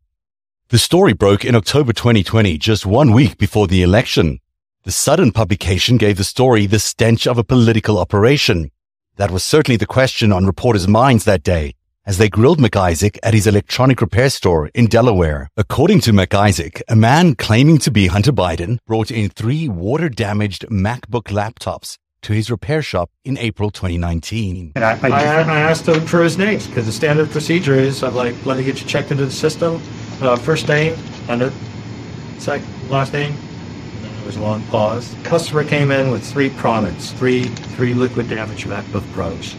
The 0.67 0.77
story 0.77 1.13
broke 1.13 1.45
in 1.45 1.55
October 1.55 1.93
2020, 1.93 2.57
just 2.57 2.85
one 2.85 3.13
week 3.13 3.37
before 3.37 3.67
the 3.67 3.81
election. 3.81 4.41
The 4.83 4.91
sudden 4.91 5.31
publication 5.31 5.95
gave 5.95 6.17
the 6.17 6.25
story 6.25 6.65
the 6.65 6.79
stench 6.79 7.25
of 7.25 7.37
a 7.37 7.45
political 7.45 7.97
operation. 7.97 8.71
That 9.15 9.31
was 9.31 9.45
certainly 9.45 9.77
the 9.77 9.85
question 9.85 10.33
on 10.33 10.45
reporters' 10.45 10.85
minds 10.85 11.23
that 11.23 11.43
day 11.43 11.75
as 12.05 12.17
they 12.17 12.27
grilled 12.27 12.59
MacIsaac 12.59 13.17
at 13.23 13.33
his 13.33 13.47
electronic 13.47 14.01
repair 14.01 14.29
store 14.29 14.67
in 14.73 14.87
Delaware. 14.87 15.49
According 15.55 16.01
to 16.01 16.11
MacIsaac, 16.11 16.81
a 16.89 16.95
man 16.97 17.35
claiming 17.35 17.77
to 17.77 17.89
be 17.89 18.07
Hunter 18.07 18.33
Biden 18.33 18.79
brought 18.85 19.11
in 19.11 19.29
three 19.29 19.69
water 19.69 20.09
damaged 20.09 20.67
MacBook 20.67 21.31
laptops 21.31 21.97
to 22.25 22.33
his 22.33 22.49
repair 22.49 22.81
shop 22.81 23.11
in 23.23 23.37
April 23.37 23.69
2019. 23.69 24.71
And 24.75 24.83
I, 24.83 24.97
I, 25.03 25.41
I 25.43 25.59
asked 25.59 25.87
him 25.87 26.07
for 26.07 26.23
his 26.23 26.39
name 26.39 26.57
because 26.57 26.87
the 26.87 26.91
standard 26.91 27.29
procedure 27.29 27.75
is 27.75 28.01
I'm 28.01 28.15
like, 28.15 28.33
let 28.47 28.57
me 28.57 28.63
get 28.63 28.81
you 28.81 28.87
checked 28.87 29.11
into 29.11 29.25
the 29.25 29.31
system. 29.31 29.79
Uh, 30.19 30.35
first 30.35 30.67
name, 30.67 30.97
under, 31.29 31.53
second, 32.39 32.67
last 32.89 33.13
name. 33.13 33.31
And 33.31 34.17
there 34.17 34.25
was 34.25 34.37
a 34.37 34.41
long 34.41 34.63
pause. 34.63 35.15
Customer 35.23 35.63
came 35.63 35.91
in 35.91 36.09
with 36.09 36.25
three 36.25 36.49
products, 36.49 37.11
three 37.11 37.43
three 37.77 37.93
liquid 37.93 38.27
damage 38.27 38.65
MacBook 38.65 39.07
Pros. 39.11 39.55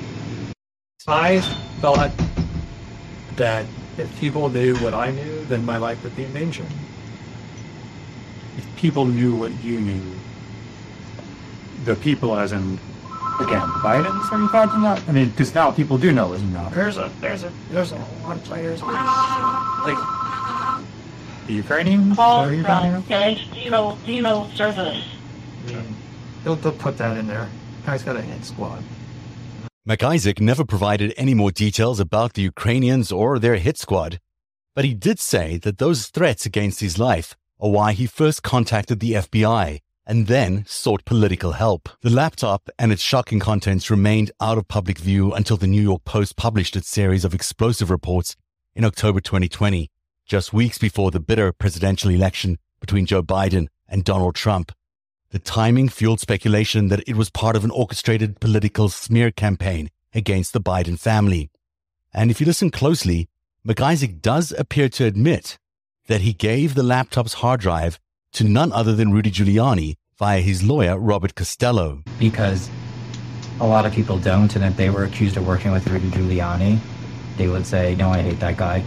I 1.06 1.38
thought 1.78 2.10
that 3.36 3.64
if 3.96 4.12
people 4.18 4.48
knew 4.48 4.74
what 4.78 4.92
I 4.92 5.12
knew, 5.12 5.44
then 5.44 5.64
my 5.64 5.76
life 5.76 6.02
would 6.02 6.16
be 6.16 6.24
in 6.24 6.32
danger. 6.32 6.66
If 8.56 8.66
people 8.76 9.04
knew 9.04 9.36
what 9.36 9.52
you 9.62 9.80
knew, 9.80 10.02
the 11.86 11.94
people 11.96 12.36
as 12.36 12.52
in, 12.52 12.78
again, 13.40 13.68
Biden's 13.80 14.30
are 14.32 14.40
you 14.40 14.48
talking 14.48 14.80
about? 14.80 15.08
I 15.08 15.12
mean, 15.12 15.30
because 15.30 15.54
now 15.54 15.70
people 15.70 15.96
do 15.96 16.12
know, 16.12 16.34
isn't 16.34 16.54
it? 16.54 16.70
There's 16.72 16.98
a 16.98 17.10
there's 17.20 17.44
a 17.44 17.52
there's 17.70 17.92
a 17.92 17.96
lot 18.24 18.36
of 18.36 18.44
players 18.44 18.82
like 18.82 19.98
The 21.46 21.52
Ukrainian? 21.54 22.14
Call 22.16 22.44
Are 22.44 22.52
you 22.52 22.64
talking 22.64 22.90
from 22.90 23.12
about? 23.12 23.54
Dino 23.54 23.98
Dino 24.04 24.48
Service. 24.54 25.02
they'll, 26.42 26.56
they'll 26.56 26.72
put 26.72 26.98
that 26.98 27.16
in 27.16 27.28
there. 27.28 27.48
Guy's 27.86 28.02
got 28.02 28.16
a 28.16 28.20
hit 28.20 28.44
squad. 28.44 28.82
MacIsaac 29.88 30.40
never 30.40 30.64
provided 30.64 31.14
any 31.16 31.34
more 31.34 31.52
details 31.52 32.00
about 32.00 32.32
the 32.34 32.42
Ukrainians 32.42 33.12
or 33.12 33.38
their 33.38 33.54
hit 33.54 33.78
squad, 33.78 34.18
but 34.74 34.84
he 34.84 34.92
did 34.92 35.20
say 35.20 35.56
that 35.58 35.78
those 35.78 36.08
threats 36.08 36.44
against 36.44 36.80
his 36.80 36.98
life 36.98 37.36
are 37.60 37.70
why 37.70 37.92
he 37.92 38.06
first 38.06 38.42
contacted 38.42 38.98
the 38.98 39.12
FBI 39.12 39.80
and 40.06 40.28
then 40.28 40.64
sought 40.66 41.04
political 41.04 41.52
help. 41.52 41.88
The 42.02 42.10
laptop 42.10 42.68
and 42.78 42.92
its 42.92 43.02
shocking 43.02 43.40
contents 43.40 43.90
remained 43.90 44.30
out 44.40 44.56
of 44.56 44.68
public 44.68 44.98
view 44.98 45.32
until 45.32 45.56
the 45.56 45.66
New 45.66 45.82
York 45.82 46.04
Post 46.04 46.36
published 46.36 46.76
its 46.76 46.88
series 46.88 47.24
of 47.24 47.34
explosive 47.34 47.90
reports 47.90 48.36
in 48.74 48.84
October 48.84 49.20
2020, 49.20 49.90
just 50.24 50.52
weeks 50.52 50.78
before 50.78 51.10
the 51.10 51.20
bitter 51.20 51.52
presidential 51.52 52.10
election 52.10 52.58
between 52.80 53.06
Joe 53.06 53.22
Biden 53.22 53.66
and 53.88 54.04
Donald 54.04 54.36
Trump. 54.36 54.72
The 55.30 55.38
timing 55.40 55.88
fueled 55.88 56.20
speculation 56.20 56.88
that 56.88 57.02
it 57.06 57.16
was 57.16 57.30
part 57.30 57.56
of 57.56 57.64
an 57.64 57.70
orchestrated 57.70 58.38
political 58.40 58.88
smear 58.88 59.32
campaign 59.32 59.90
against 60.14 60.52
the 60.52 60.60
Biden 60.60 60.98
family. 60.98 61.50
And 62.14 62.30
if 62.30 62.40
you 62.40 62.46
listen 62.46 62.70
closely, 62.70 63.28
MacIsaac 63.66 64.22
does 64.22 64.52
appear 64.52 64.88
to 64.90 65.04
admit 65.04 65.58
that 66.06 66.20
he 66.20 66.32
gave 66.32 66.74
the 66.74 66.84
laptop's 66.84 67.34
hard 67.34 67.60
drive 67.60 67.98
to 68.36 68.44
none 68.44 68.70
other 68.72 68.94
than 68.94 69.12
Rudy 69.12 69.30
Giuliani 69.30 69.96
via 70.18 70.40
his 70.40 70.62
lawyer, 70.62 70.98
Robert 70.98 71.34
Costello. 71.34 72.02
because 72.18 72.68
a 73.60 73.66
lot 73.66 73.86
of 73.86 73.92
people 73.94 74.18
don't, 74.18 74.54
and 74.54 74.62
if 74.64 74.76
they 74.76 74.90
were 74.90 75.04
accused 75.04 75.38
of 75.38 75.46
working 75.46 75.72
with 75.72 75.86
Rudy 75.88 76.08
Giuliani, 76.10 76.78
they 77.38 77.48
would 77.48 77.64
say, 77.66 77.94
"No, 77.94 78.10
I 78.10 78.20
hate 78.20 78.38
that 78.40 78.56
guy. 78.58 78.84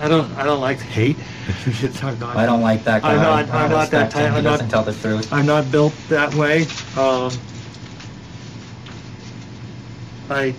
I 0.00 0.06
don't 0.08 0.30
I 0.36 0.44
don't 0.44 0.60
like 0.60 0.78
hate. 0.80 1.16
You 1.66 1.72
should 1.72 1.94
talk 1.94 2.14
about 2.14 2.36
I 2.36 2.46
don't 2.46 2.60
like 2.60 2.84
that 2.84 3.02
guy. 3.02 3.14
I'm 3.14 3.22
not- 3.22 3.50
I 3.50 3.64
I'm 3.64 3.70
don't 3.70 3.90
that 3.90 4.10
type- 4.12 4.30
He 4.30 4.36
I'm 4.38 4.44
not- 4.44 4.50
doesn't 4.50 4.68
tell 4.68 4.84
the 4.84 4.92
truth." 4.92 5.32
I'm 5.32 5.46
not 5.46 5.70
built 5.72 5.94
that 6.08 6.32
way. 6.34 6.66
Um, 6.96 7.30
I 10.30 10.54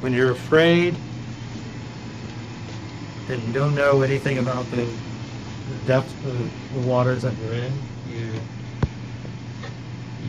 when 0.00 0.12
you're 0.14 0.30
afraid 0.30 0.94
and 3.30 3.42
you 3.46 3.52
don't 3.52 3.74
know 3.74 4.02
anything 4.02 4.38
about 4.38 4.64
the 4.70 4.76
the 4.86 5.86
depth 5.86 6.12
of 6.26 6.74
the 6.74 6.88
waters 6.88 7.22
that 7.22 7.34
you're 7.38 7.52
in, 7.54 7.72
you 8.10 8.32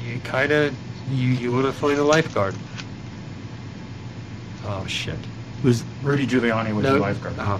you 0.05 0.19
kind 0.21 0.51
of 0.51 0.75
you 1.09 1.29
you 1.29 1.51
would 1.51 1.65
have 1.65 1.75
played 1.75 1.97
a 1.97 2.03
lifeguard. 2.03 2.55
Oh 4.65 4.85
shit! 4.87 5.17
Was 5.63 5.83
Rudy 6.03 6.27
Giuliani 6.27 6.73
was 6.75 6.83
No. 6.83 6.91
your 6.91 6.99
lifeguard? 6.99 7.39
Uh, 7.39 7.59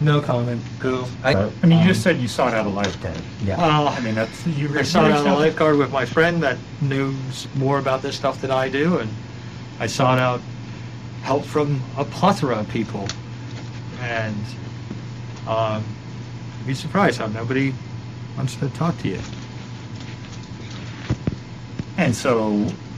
no 0.00 0.20
comment. 0.20 0.62
Go. 0.78 1.06
I, 1.24 1.34
I 1.62 1.66
mean, 1.66 1.80
you 1.80 1.88
just 1.88 2.02
said 2.02 2.18
you 2.18 2.28
sought 2.28 2.54
out 2.54 2.66
a 2.66 2.68
lifeguard. 2.68 3.20
yeah. 3.44 3.56
Well, 3.58 3.88
I 3.88 4.00
mean, 4.00 4.14
that's 4.14 4.46
you. 4.46 4.76
I 4.78 4.82
sought 4.82 5.10
out 5.10 5.26
a 5.26 5.34
lifeguard 5.34 5.76
with 5.76 5.90
my 5.92 6.04
friend 6.04 6.42
that 6.42 6.56
knows 6.80 7.48
more 7.56 7.78
about 7.78 8.02
this 8.02 8.16
stuff 8.16 8.40
than 8.40 8.50
I 8.50 8.68
do, 8.68 8.98
and 8.98 9.10
I 9.80 9.86
sought 9.86 10.18
out 10.18 10.40
help 11.22 11.44
from 11.44 11.82
a 11.96 12.04
plethora 12.04 12.56
of 12.60 12.68
people. 12.68 13.08
And 14.00 14.36
um, 15.46 15.84
be 16.66 16.74
surprised 16.74 17.18
how 17.18 17.26
nobody 17.26 17.72
wants 18.36 18.54
to 18.56 18.68
talk 18.70 18.96
to 18.98 19.08
you. 19.08 19.20
And 21.96 22.14
so, 22.14 22.52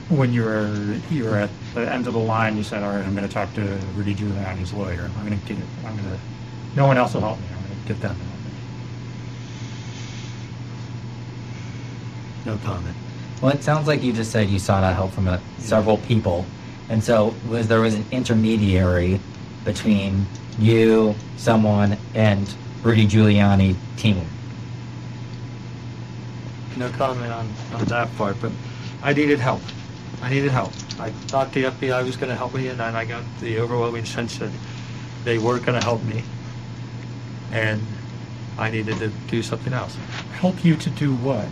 when 0.09 0.31
you 0.33 0.43
were 0.43 0.99
you 1.09 1.23
were 1.23 1.37
at 1.37 1.49
the 1.73 1.91
end 1.91 2.05
of 2.05 2.13
the 2.13 2.19
line, 2.19 2.55
you 2.57 2.63
said, 2.63 2.83
"All 2.83 2.91
right, 2.91 3.03
I'm 3.03 3.15
going 3.15 3.27
to 3.27 3.33
talk 3.33 3.51
to 3.55 3.61
Rudy 3.95 4.13
Giuliani's 4.13 4.73
lawyer. 4.73 5.09
I'm 5.17 5.25
going 5.25 5.39
to 5.39 5.45
get 5.47 5.57
it. 5.57 5.65
I'm 5.85 5.95
going 5.95 6.09
to. 6.09 6.19
No 6.75 6.85
one 6.85 6.97
else 6.97 7.13
will 7.13 7.21
help 7.21 7.39
me. 7.39 7.45
I'm 7.47 7.67
going 7.67 7.81
to 7.81 7.87
get 7.87 8.01
them 8.01 8.15
to 8.15 8.23
help 8.23 8.39
me." 8.45 8.51
No 12.45 12.57
comment. 12.65 12.95
Well, 13.41 13.51
it 13.53 13.63
sounds 13.63 13.87
like 13.87 14.03
you 14.03 14.13
just 14.13 14.31
said 14.31 14.49
you 14.49 14.59
sought 14.59 14.83
out 14.83 14.93
help 14.93 15.11
from 15.11 15.27
uh, 15.27 15.39
several 15.57 15.97
people, 15.97 16.45
and 16.89 17.03
so 17.03 17.33
was 17.49 17.67
there 17.67 17.81
was 17.81 17.95
an 17.95 18.05
intermediary 18.11 19.19
between 19.65 20.27
you, 20.59 21.15
someone, 21.37 21.97
and 22.13 22.53
Rudy 22.83 23.07
Giuliani 23.07 23.75
team. 23.97 24.25
No 26.77 26.89
comment 26.89 27.31
on, 27.31 27.49
on 27.73 27.85
that 27.85 28.15
part, 28.15 28.37
but 28.41 28.51
I 29.03 29.13
needed 29.13 29.39
help. 29.39 29.61
I 30.21 30.29
needed 30.29 30.51
help. 30.51 30.71
I 30.99 31.09
thought 31.09 31.51
the 31.51 31.63
FBI 31.63 32.05
was 32.05 32.15
going 32.15 32.29
to 32.29 32.35
help 32.35 32.53
me, 32.53 32.67
and 32.67 32.79
then 32.79 32.95
I 32.95 33.05
got 33.05 33.23
the 33.39 33.59
overwhelming 33.59 34.05
sense 34.05 34.37
that 34.37 34.51
they 35.23 35.37
weren't 35.37 35.65
going 35.65 35.79
to 35.79 35.83
help 35.83 36.03
me. 36.03 36.23
And 37.51 37.81
I 38.57 38.69
needed 38.69 38.97
to 38.99 39.09
do 39.27 39.41
something 39.41 39.73
else. 39.73 39.95
Help 40.33 40.63
you 40.63 40.75
to 40.75 40.89
do 40.91 41.15
what? 41.15 41.47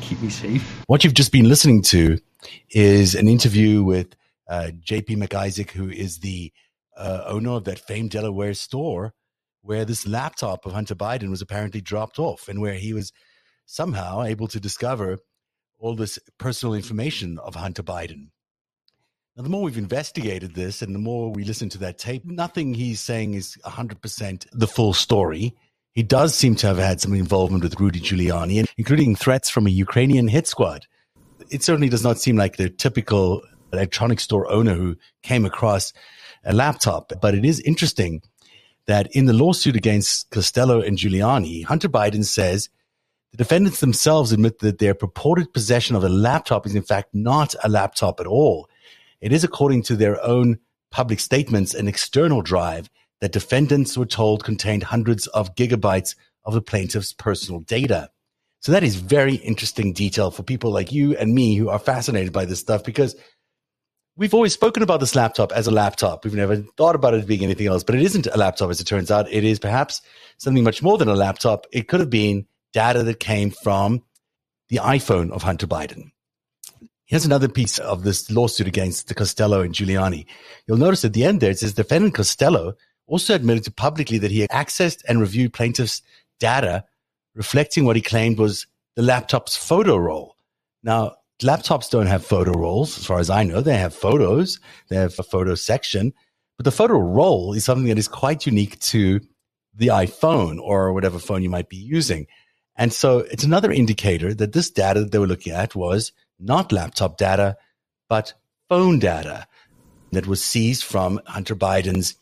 Keep 0.00 0.22
me 0.22 0.30
safe. 0.30 0.84
What 0.86 1.02
you've 1.04 1.14
just 1.14 1.32
been 1.32 1.48
listening 1.48 1.82
to 1.82 2.18
is 2.70 3.14
an 3.14 3.28
interview 3.28 3.82
with 3.82 4.14
uh, 4.48 4.70
JP 4.84 5.16
MacIsaac, 5.16 5.70
who 5.70 5.90
is 5.90 6.18
the 6.18 6.52
uh, 6.96 7.24
owner 7.26 7.50
of 7.50 7.64
that 7.64 7.78
famed 7.78 8.10
Delaware 8.10 8.54
store 8.54 9.14
where 9.62 9.84
this 9.84 10.06
laptop 10.06 10.64
of 10.64 10.72
Hunter 10.72 10.94
Biden 10.94 11.28
was 11.28 11.42
apparently 11.42 11.80
dropped 11.80 12.18
off 12.18 12.48
and 12.48 12.60
where 12.60 12.74
he 12.74 12.92
was 12.92 13.12
somehow 13.66 14.22
able 14.22 14.46
to 14.48 14.60
discover 14.60 15.18
all 15.78 15.96
this 15.96 16.18
personal 16.38 16.74
information 16.74 17.38
of 17.40 17.56
Hunter 17.56 17.82
Biden. 17.82 18.28
Now, 19.36 19.42
the 19.42 19.50
more 19.50 19.62
we've 19.62 19.76
investigated 19.76 20.54
this 20.54 20.80
and 20.80 20.94
the 20.94 20.98
more 20.98 21.30
we 21.30 21.44
listen 21.44 21.68
to 21.70 21.78
that 21.78 21.98
tape, 21.98 22.24
nothing 22.24 22.72
he's 22.72 23.00
saying 23.00 23.34
is 23.34 23.58
100% 23.66 24.46
the 24.52 24.66
full 24.66 24.94
story. 24.94 25.54
He 25.92 26.02
does 26.02 26.34
seem 26.34 26.56
to 26.56 26.66
have 26.66 26.78
had 26.78 27.00
some 27.00 27.12
involvement 27.12 27.62
with 27.62 27.78
Rudy 27.78 28.00
Giuliani, 28.00 28.66
including 28.78 29.14
threats 29.14 29.50
from 29.50 29.66
a 29.66 29.70
Ukrainian 29.70 30.28
hit 30.28 30.46
squad. 30.46 30.86
It 31.50 31.62
certainly 31.62 31.88
does 31.88 32.04
not 32.04 32.18
seem 32.18 32.36
like 32.36 32.56
the 32.56 32.70
typical 32.70 33.42
electronic 33.72 34.20
store 34.20 34.50
owner 34.50 34.74
who 34.74 34.96
came 35.22 35.44
across 35.44 35.92
a 36.46 36.54
laptop, 36.54 37.12
but 37.20 37.34
it 37.34 37.44
is 37.44 37.60
interesting 37.60 38.22
that 38.86 39.08
in 39.14 39.26
the 39.26 39.32
lawsuit 39.32 39.76
against 39.76 40.30
Costello 40.30 40.80
and 40.80 40.96
Giuliani, 40.96 41.64
Hunter 41.64 41.88
Biden 41.88 42.24
says 42.24 42.68
the 43.32 43.36
defendants 43.36 43.80
themselves 43.80 44.32
admit 44.32 44.60
that 44.60 44.78
their 44.78 44.94
purported 44.94 45.52
possession 45.52 45.96
of 45.96 46.04
a 46.04 46.08
laptop 46.08 46.66
is 46.66 46.74
in 46.74 46.82
fact 46.82 47.08
not 47.12 47.54
a 47.64 47.68
laptop 47.68 48.20
at 48.20 48.26
all. 48.26 48.68
It 49.20 49.32
is, 49.32 49.44
according 49.44 49.82
to 49.84 49.96
their 49.96 50.22
own 50.24 50.58
public 50.90 51.20
statements, 51.20 51.74
an 51.74 51.88
external 51.88 52.42
drive 52.42 52.88
that 53.20 53.32
defendants 53.32 53.98
were 53.98 54.06
told 54.06 54.44
contained 54.44 54.84
hundreds 54.84 55.26
of 55.28 55.54
gigabytes 55.54 56.14
of 56.44 56.54
the 56.54 56.62
plaintiff's 56.62 57.12
personal 57.12 57.60
data. 57.60 58.08
So 58.60 58.72
that 58.72 58.84
is 58.84 58.96
very 58.96 59.34
interesting 59.34 59.92
detail 59.92 60.30
for 60.30 60.42
people 60.42 60.70
like 60.70 60.92
you 60.92 61.16
and 61.16 61.34
me 61.34 61.56
who 61.56 61.68
are 61.68 61.78
fascinated 61.78 62.32
by 62.32 62.44
this 62.44 62.60
stuff 62.60 62.84
because 62.84 63.16
we've 64.16 64.34
always 64.34 64.52
spoken 64.52 64.82
about 64.82 65.00
this 65.00 65.14
laptop 65.14 65.52
as 65.52 65.66
a 65.66 65.70
laptop. 65.70 66.24
We've 66.24 66.34
never 66.34 66.56
thought 66.56 66.94
about 66.94 67.14
it 67.14 67.26
being 67.26 67.44
anything 67.44 67.66
else, 67.66 67.84
but 67.84 67.94
it 67.94 68.02
isn't 68.02 68.26
a 68.26 68.36
laptop 68.36 68.70
as 68.70 68.80
it 68.80 68.86
turns 68.86 69.10
out. 69.10 69.30
It 69.30 69.44
is 69.44 69.58
perhaps 69.58 70.02
something 70.38 70.64
much 70.64 70.82
more 70.82 70.98
than 70.98 71.08
a 71.08 71.14
laptop. 71.14 71.66
It 71.72 71.88
could 71.88 72.00
have 72.00 72.10
been 72.10 72.46
data 72.72 73.02
that 73.02 73.20
came 73.20 73.50
from 73.50 74.02
the 74.68 74.78
iPhone 74.78 75.30
of 75.30 75.42
Hunter 75.42 75.66
Biden. 75.66 76.10
Here's 77.04 77.24
another 77.24 77.48
piece 77.48 77.78
of 77.78 78.02
this 78.02 78.30
lawsuit 78.30 78.66
against 78.66 79.06
the 79.06 79.14
Costello 79.14 79.60
and 79.60 79.72
Giuliani. 79.72 80.26
You'll 80.66 80.76
notice 80.76 81.04
at 81.04 81.12
the 81.12 81.24
end 81.24 81.40
there, 81.40 81.52
it 81.52 81.60
says 81.60 81.74
defendant 81.74 82.14
Costello 82.14 82.74
also 83.06 83.34
admitted 83.34 83.62
to 83.64 83.70
publicly 83.70 84.18
that 84.18 84.32
he 84.32 84.46
accessed 84.48 85.04
and 85.08 85.20
reviewed 85.20 85.52
plaintiff's 85.52 86.02
data 86.40 86.84
reflecting 87.36 87.84
what 87.84 87.94
he 87.94 88.02
claimed 88.02 88.38
was 88.38 88.66
the 88.96 89.02
laptop's 89.02 89.56
photo 89.56 89.96
roll. 89.96 90.34
Now, 90.82 91.16
laptops 91.42 91.90
don't 91.90 92.06
have 92.06 92.24
photo 92.24 92.52
rolls, 92.52 92.98
as 92.98 93.06
far 93.06 93.18
as 93.18 93.30
I 93.30 93.42
know. 93.42 93.60
They 93.60 93.76
have 93.76 93.94
photos, 93.94 94.58
they 94.88 94.96
have 94.96 95.18
a 95.18 95.22
photo 95.22 95.54
section, 95.54 96.12
but 96.56 96.64
the 96.64 96.72
photo 96.72 96.98
roll 96.98 97.52
is 97.52 97.64
something 97.64 97.88
that 97.88 97.98
is 97.98 98.08
quite 98.08 98.46
unique 98.46 98.78
to 98.80 99.20
the 99.74 99.88
iPhone 99.88 100.58
or 100.60 100.92
whatever 100.92 101.18
phone 101.18 101.42
you 101.42 101.50
might 101.50 101.68
be 101.68 101.76
using. 101.76 102.26
And 102.76 102.92
so 102.92 103.18
it's 103.18 103.44
another 103.44 103.70
indicator 103.70 104.34
that 104.34 104.52
this 104.52 104.70
data 104.70 105.00
that 105.00 105.12
they 105.12 105.18
were 105.18 105.26
looking 105.26 105.52
at 105.52 105.74
was 105.74 106.12
not 106.38 106.72
laptop 106.72 107.16
data, 107.16 107.56
but 108.08 108.34
phone 108.68 108.98
data 108.98 109.46
that 110.12 110.26
was 110.26 110.42
seized 110.42 110.84
from 110.84 111.20
Hunter 111.26 111.54
Biden's 111.56 112.16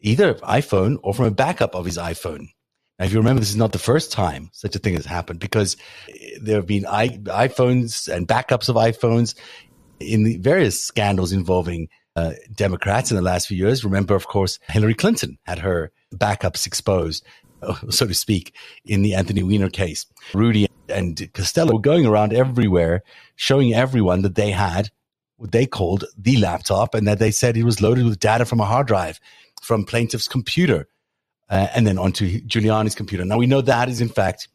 either 0.00 0.34
iPhone 0.34 0.98
or 1.02 1.14
from 1.14 1.26
a 1.26 1.30
backup 1.30 1.74
of 1.74 1.86
his 1.86 1.98
iPhone. 1.98 2.48
Now, 2.98 3.06
if 3.06 3.12
you 3.12 3.18
remember, 3.18 3.40
this 3.40 3.50
is 3.50 3.56
not 3.56 3.72
the 3.72 3.78
first 3.78 4.12
time 4.12 4.50
such 4.52 4.76
a 4.76 4.78
thing 4.78 4.94
has 4.94 5.06
happened 5.06 5.40
because 5.40 5.76
there 6.40 6.56
have 6.56 6.66
been 6.66 6.84
iPhones 6.84 8.12
and 8.12 8.28
backups 8.28 8.68
of 8.68 8.76
iPhones 8.76 9.34
in 9.98 10.22
the 10.22 10.36
various 10.38 10.82
scandals 10.82 11.32
involving 11.32 11.88
uh, 12.16 12.32
Democrats 12.54 13.10
in 13.10 13.16
the 13.16 13.22
last 13.22 13.48
few 13.48 13.56
years. 13.56 13.84
Remember, 13.84 14.14
of 14.14 14.28
course, 14.28 14.60
Hillary 14.68 14.94
Clinton 14.94 15.38
had 15.42 15.58
her 15.58 15.90
backups 16.14 16.66
exposed, 16.66 17.24
so 17.90 18.06
to 18.06 18.14
speak, 18.14 18.54
in 18.84 19.02
the 19.02 19.14
Anthony 19.14 19.42
Weiner 19.42 19.70
case. 19.70 20.06
Rudy 20.32 20.68
and 20.88 21.32
Costello 21.32 21.74
were 21.74 21.80
going 21.80 22.06
around 22.06 22.32
everywhere, 22.32 23.02
showing 23.34 23.74
everyone 23.74 24.22
that 24.22 24.36
they 24.36 24.52
had 24.52 24.90
what 25.36 25.50
they 25.50 25.66
called 25.66 26.04
the 26.16 26.36
laptop 26.36 26.94
and 26.94 27.08
that 27.08 27.18
they 27.18 27.32
said 27.32 27.56
it 27.56 27.64
was 27.64 27.80
loaded 27.80 28.04
with 28.04 28.20
data 28.20 28.44
from 28.44 28.60
a 28.60 28.64
hard 28.64 28.86
drive 28.86 29.18
from 29.60 29.84
plaintiff's 29.84 30.28
computer 30.28 30.86
uh, 31.54 31.68
and 31.72 31.86
then 31.86 31.98
onto 31.98 32.40
Giuliani's 32.40 32.96
computer. 32.96 33.24
Now 33.24 33.38
we 33.38 33.46
know 33.46 33.60
that 33.60 33.88
is 33.88 34.00
in 34.00 34.08
fact 34.08 34.48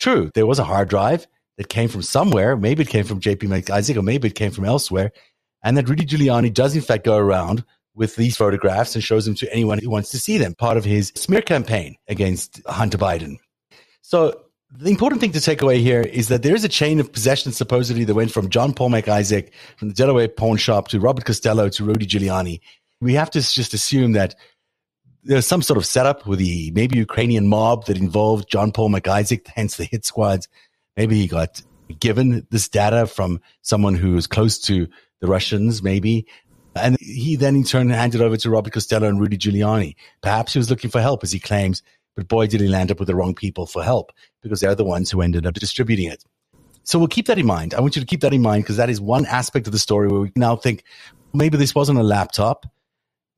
true. 0.00 0.30
There 0.34 0.46
was 0.46 0.58
a 0.58 0.64
hard 0.64 0.88
drive 0.88 1.26
that 1.58 1.68
came 1.68 1.90
from 1.90 2.00
somewhere. 2.00 2.56
Maybe 2.56 2.82
it 2.84 2.88
came 2.88 3.04
from 3.04 3.20
JP 3.20 3.42
MacIsaac 3.42 3.96
or 3.96 4.02
maybe 4.02 4.28
it 4.28 4.34
came 4.34 4.50
from 4.50 4.64
elsewhere. 4.64 5.12
And 5.62 5.76
that 5.76 5.88
Rudy 5.88 6.06
Giuliani 6.06 6.52
does 6.54 6.74
in 6.74 6.80
fact 6.80 7.04
go 7.04 7.18
around 7.18 7.64
with 7.94 8.16
these 8.16 8.36
photographs 8.36 8.94
and 8.94 9.04
shows 9.04 9.26
them 9.26 9.34
to 9.34 9.52
anyone 9.52 9.78
who 9.78 9.90
wants 9.90 10.10
to 10.12 10.18
see 10.18 10.38
them, 10.38 10.54
part 10.54 10.78
of 10.78 10.84
his 10.84 11.12
smear 11.16 11.42
campaign 11.42 11.96
against 12.06 12.62
Hunter 12.66 12.96
Biden. 12.96 13.36
So 14.00 14.40
the 14.70 14.88
important 14.88 15.20
thing 15.20 15.32
to 15.32 15.40
take 15.42 15.60
away 15.60 15.82
here 15.82 16.00
is 16.00 16.28
that 16.28 16.42
there 16.42 16.54
is 16.54 16.64
a 16.64 16.68
chain 16.68 16.98
of 16.98 17.12
possession 17.12 17.52
supposedly 17.52 18.04
that 18.04 18.14
went 18.14 18.30
from 18.30 18.48
John 18.48 18.72
Paul 18.72 18.88
MacIsaac 18.88 19.50
from 19.76 19.88
the 19.88 19.94
Delaware 19.94 20.28
pawn 20.28 20.56
shop 20.56 20.88
to 20.88 21.00
Robert 21.00 21.26
Costello 21.26 21.68
to 21.68 21.84
Rudy 21.84 22.06
Giuliani. 22.06 22.60
We 23.02 23.14
have 23.14 23.30
to 23.32 23.40
just 23.40 23.74
assume 23.74 24.12
that 24.12 24.34
there's 25.28 25.46
some 25.46 25.60
sort 25.60 25.76
of 25.76 25.84
setup 25.84 26.26
with 26.26 26.38
the 26.38 26.72
maybe 26.74 26.96
Ukrainian 26.96 27.48
mob 27.48 27.84
that 27.86 27.98
involved 27.98 28.50
John 28.50 28.72
Paul 28.72 28.88
MacIsaac, 28.88 29.46
hence 29.54 29.76
the 29.76 29.84
hit 29.84 30.04
squads. 30.04 30.48
Maybe 30.96 31.16
he 31.16 31.28
got 31.28 31.62
given 32.00 32.46
this 32.50 32.68
data 32.68 33.06
from 33.06 33.40
someone 33.62 33.94
who 33.94 34.12
was 34.12 34.26
close 34.26 34.58
to 34.60 34.88
the 35.20 35.28
Russians, 35.28 35.82
maybe. 35.82 36.26
And 36.74 36.96
he 37.00 37.36
then 37.36 37.56
in 37.56 37.64
turn 37.64 37.90
handed 37.90 38.22
over 38.22 38.36
to 38.38 38.50
Robert 38.50 38.72
Costello 38.72 39.06
and 39.06 39.20
Rudy 39.20 39.36
Giuliani. 39.36 39.96
Perhaps 40.22 40.54
he 40.54 40.58
was 40.58 40.70
looking 40.70 40.90
for 40.90 41.00
help, 41.00 41.22
as 41.22 41.32
he 41.32 41.38
claims, 41.38 41.82
but 42.16 42.26
boy, 42.26 42.46
did 42.46 42.60
he 42.60 42.68
land 42.68 42.90
up 42.90 42.98
with 42.98 43.08
the 43.08 43.14
wrong 43.14 43.34
people 43.34 43.66
for 43.66 43.82
help 43.82 44.12
because 44.42 44.60
they're 44.60 44.74
the 44.74 44.84
ones 44.84 45.10
who 45.10 45.20
ended 45.20 45.46
up 45.46 45.54
distributing 45.54 46.08
it. 46.10 46.24
So 46.84 46.98
we'll 46.98 47.08
keep 47.08 47.26
that 47.26 47.38
in 47.38 47.46
mind. 47.46 47.74
I 47.74 47.80
want 47.80 47.96
you 47.96 48.00
to 48.00 48.06
keep 48.06 48.22
that 48.22 48.32
in 48.32 48.40
mind 48.40 48.64
because 48.64 48.76
that 48.78 48.88
is 48.88 48.98
one 48.98 49.26
aspect 49.26 49.66
of 49.66 49.72
the 49.72 49.78
story 49.78 50.08
where 50.08 50.20
we 50.20 50.32
now 50.36 50.56
think 50.56 50.84
maybe 51.34 51.58
this 51.58 51.74
wasn't 51.74 51.98
a 51.98 52.02
laptop 52.02 52.64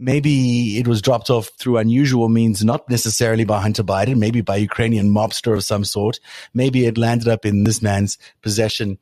maybe 0.01 0.79
it 0.79 0.89
was 0.89 1.03
dropped 1.03 1.31
off 1.31 1.51
through 1.59 1.77
unusual 1.77 2.29
means, 2.29 2.65
not 2.65 2.89
necessarily 2.89 3.45
by 3.45 3.61
Hunter 3.61 3.85
Biden, 3.85 4.17
maybe 4.17 4.41
by 4.41 4.57
Ukrainian 4.57 5.11
mobster 5.11 5.55
of 5.55 5.63
some 5.63 5.85
sort. 5.85 6.19
Maybe 6.55 6.87
it 6.87 6.99
landed 6.99 7.29
up 7.29 7.45
in 7.45 7.65
this 7.65 7.83
man's 7.83 8.19
possession, 8.43 8.99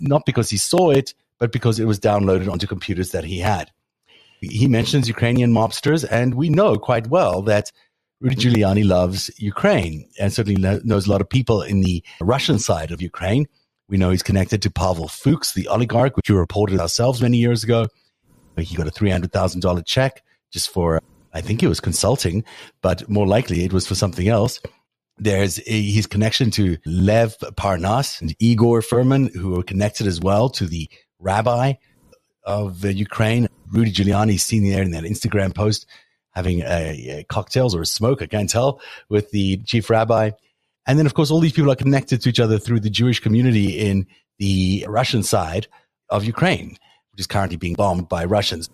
not 0.00 0.24
because 0.24 0.48
he 0.50 0.56
saw 0.56 0.90
it, 0.90 1.14
but 1.38 1.52
because 1.52 1.78
it 1.78 1.84
was 1.84 2.00
downloaded 2.00 2.50
onto 2.50 2.66
computers 2.66 3.10
that 3.10 3.24
he 3.24 3.38
had. 3.38 3.70
He 4.40 4.66
mentions 4.66 5.08
Ukrainian 5.08 5.52
mobsters, 5.52 6.06
and 6.10 6.34
we 6.34 6.48
know 6.48 6.78
quite 6.78 7.08
well 7.08 7.42
that 7.42 7.70
Rudy 8.20 8.36
Giuliani 8.36 8.84
loves 8.84 9.30
Ukraine 9.36 10.08
and 10.18 10.32
certainly 10.32 10.60
knows 10.60 11.06
a 11.06 11.10
lot 11.10 11.20
of 11.20 11.28
people 11.28 11.62
in 11.62 11.82
the 11.82 12.02
Russian 12.20 12.58
side 12.58 12.90
of 12.90 13.02
Ukraine. 13.02 13.46
We 13.88 13.96
know 13.96 14.10
he's 14.10 14.22
connected 14.22 14.62
to 14.62 14.70
Pavel 14.70 15.08
Fuchs, 15.08 15.52
the 15.52 15.68
oligarch, 15.68 16.16
which 16.16 16.30
we 16.30 16.36
reported 16.36 16.80
ourselves 16.80 17.22
many 17.22 17.38
years 17.38 17.62
ago 17.62 17.86
he 18.62 18.76
got 18.76 18.88
a 18.88 18.90
$300,000 18.90 19.86
check 19.86 20.22
just 20.52 20.70
for, 20.70 21.02
I 21.32 21.40
think 21.40 21.62
it 21.62 21.68
was 21.68 21.80
consulting, 21.80 22.44
but 22.82 23.08
more 23.08 23.26
likely 23.26 23.64
it 23.64 23.72
was 23.72 23.86
for 23.86 23.94
something 23.94 24.28
else. 24.28 24.60
There's 25.18 25.58
a, 25.66 25.82
his 25.82 26.06
connection 26.06 26.50
to 26.52 26.78
Lev 26.86 27.36
Parnas 27.56 28.20
and 28.20 28.34
Igor 28.38 28.80
Fruman, 28.80 29.34
who 29.34 29.58
are 29.58 29.64
connected 29.64 30.06
as 30.06 30.20
well 30.20 30.48
to 30.50 30.66
the 30.66 30.88
rabbi 31.18 31.74
of 32.44 32.84
uh, 32.84 32.88
Ukraine. 32.88 33.48
Rudy 33.70 33.92
Giuliani 33.92 34.38
seen 34.38 34.68
there 34.68 34.82
in 34.82 34.92
that 34.92 35.04
Instagram 35.04 35.54
post 35.54 35.86
having 36.34 36.60
a, 36.60 37.18
a 37.18 37.24
cocktails 37.28 37.74
or 37.74 37.82
a 37.82 37.86
smoke, 37.86 38.22
I 38.22 38.26
can't 38.26 38.48
tell, 38.48 38.80
with 39.08 39.30
the 39.32 39.56
chief 39.64 39.90
rabbi. 39.90 40.30
And 40.86 40.98
then, 40.98 41.04
of 41.04 41.14
course, 41.14 41.30
all 41.30 41.40
these 41.40 41.52
people 41.52 41.70
are 41.72 41.76
connected 41.76 42.22
to 42.22 42.28
each 42.28 42.40
other 42.40 42.58
through 42.58 42.80
the 42.80 42.90
Jewish 42.90 43.20
community 43.20 43.78
in 43.78 44.06
the 44.38 44.86
Russian 44.88 45.22
side 45.22 45.66
of 46.10 46.24
Ukraine 46.24 46.78
which 47.18 47.24
is 47.24 47.26
currently 47.26 47.56
being 47.56 47.74
bombed 47.74 48.08
by 48.08 48.24
Russians. 48.24 48.70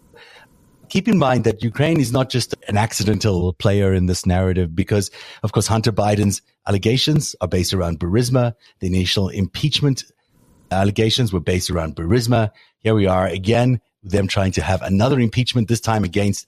Keep 0.90 1.08
in 1.08 1.18
mind 1.18 1.44
that 1.44 1.62
Ukraine 1.62 1.98
is 1.98 2.12
not 2.12 2.28
just 2.28 2.54
an 2.68 2.76
accidental 2.76 3.54
player 3.54 3.94
in 3.94 4.04
this 4.04 4.26
narrative 4.26 4.76
because, 4.76 5.10
of 5.42 5.52
course, 5.52 5.66
Hunter 5.66 5.90
Biden's 5.90 6.42
allegations 6.66 7.34
are 7.40 7.48
based 7.48 7.72
around 7.72 8.00
Burisma. 8.00 8.54
The 8.80 8.86
initial 8.86 9.30
impeachment 9.30 10.04
allegations 10.70 11.32
were 11.32 11.40
based 11.40 11.70
around 11.70 11.96
Burisma. 11.96 12.50
Here 12.80 12.94
we 12.94 13.06
are 13.06 13.26
again, 13.26 13.80
them 14.02 14.28
trying 14.28 14.52
to 14.52 14.62
have 14.62 14.82
another 14.82 15.18
impeachment, 15.18 15.68
this 15.68 15.80
time 15.80 16.04
against 16.04 16.46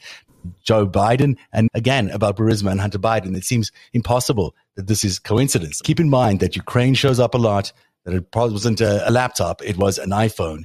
Joe 0.65 0.87
Biden. 0.87 1.39
And 1.51 1.71
again, 1.73 2.11
about 2.11 2.37
Burisma 2.37 2.73
and 2.73 2.81
Hunter 2.81 2.99
Biden. 2.99 3.35
It 3.35 3.45
seems 3.45 3.73
impossible 3.95 4.55
that 4.75 4.87
this 4.87 5.03
is 5.03 5.19
coincidence. 5.19 5.81
Keep 5.81 6.01
in 6.01 6.11
mind 6.11 6.41
that 6.41 6.57
Ukraine 6.57 6.93
shows 6.93 7.19
up 7.19 7.35
a 7.35 7.39
lot, 7.39 7.73
that 8.05 8.13
it 8.13 8.31
probably 8.31 8.53
wasn't 8.53 8.83
a, 8.83 9.09
a 9.09 9.11
laptop, 9.11 9.63
it 9.65 9.79
was 9.79 9.97
an 9.97 10.11
iPhone. 10.11 10.65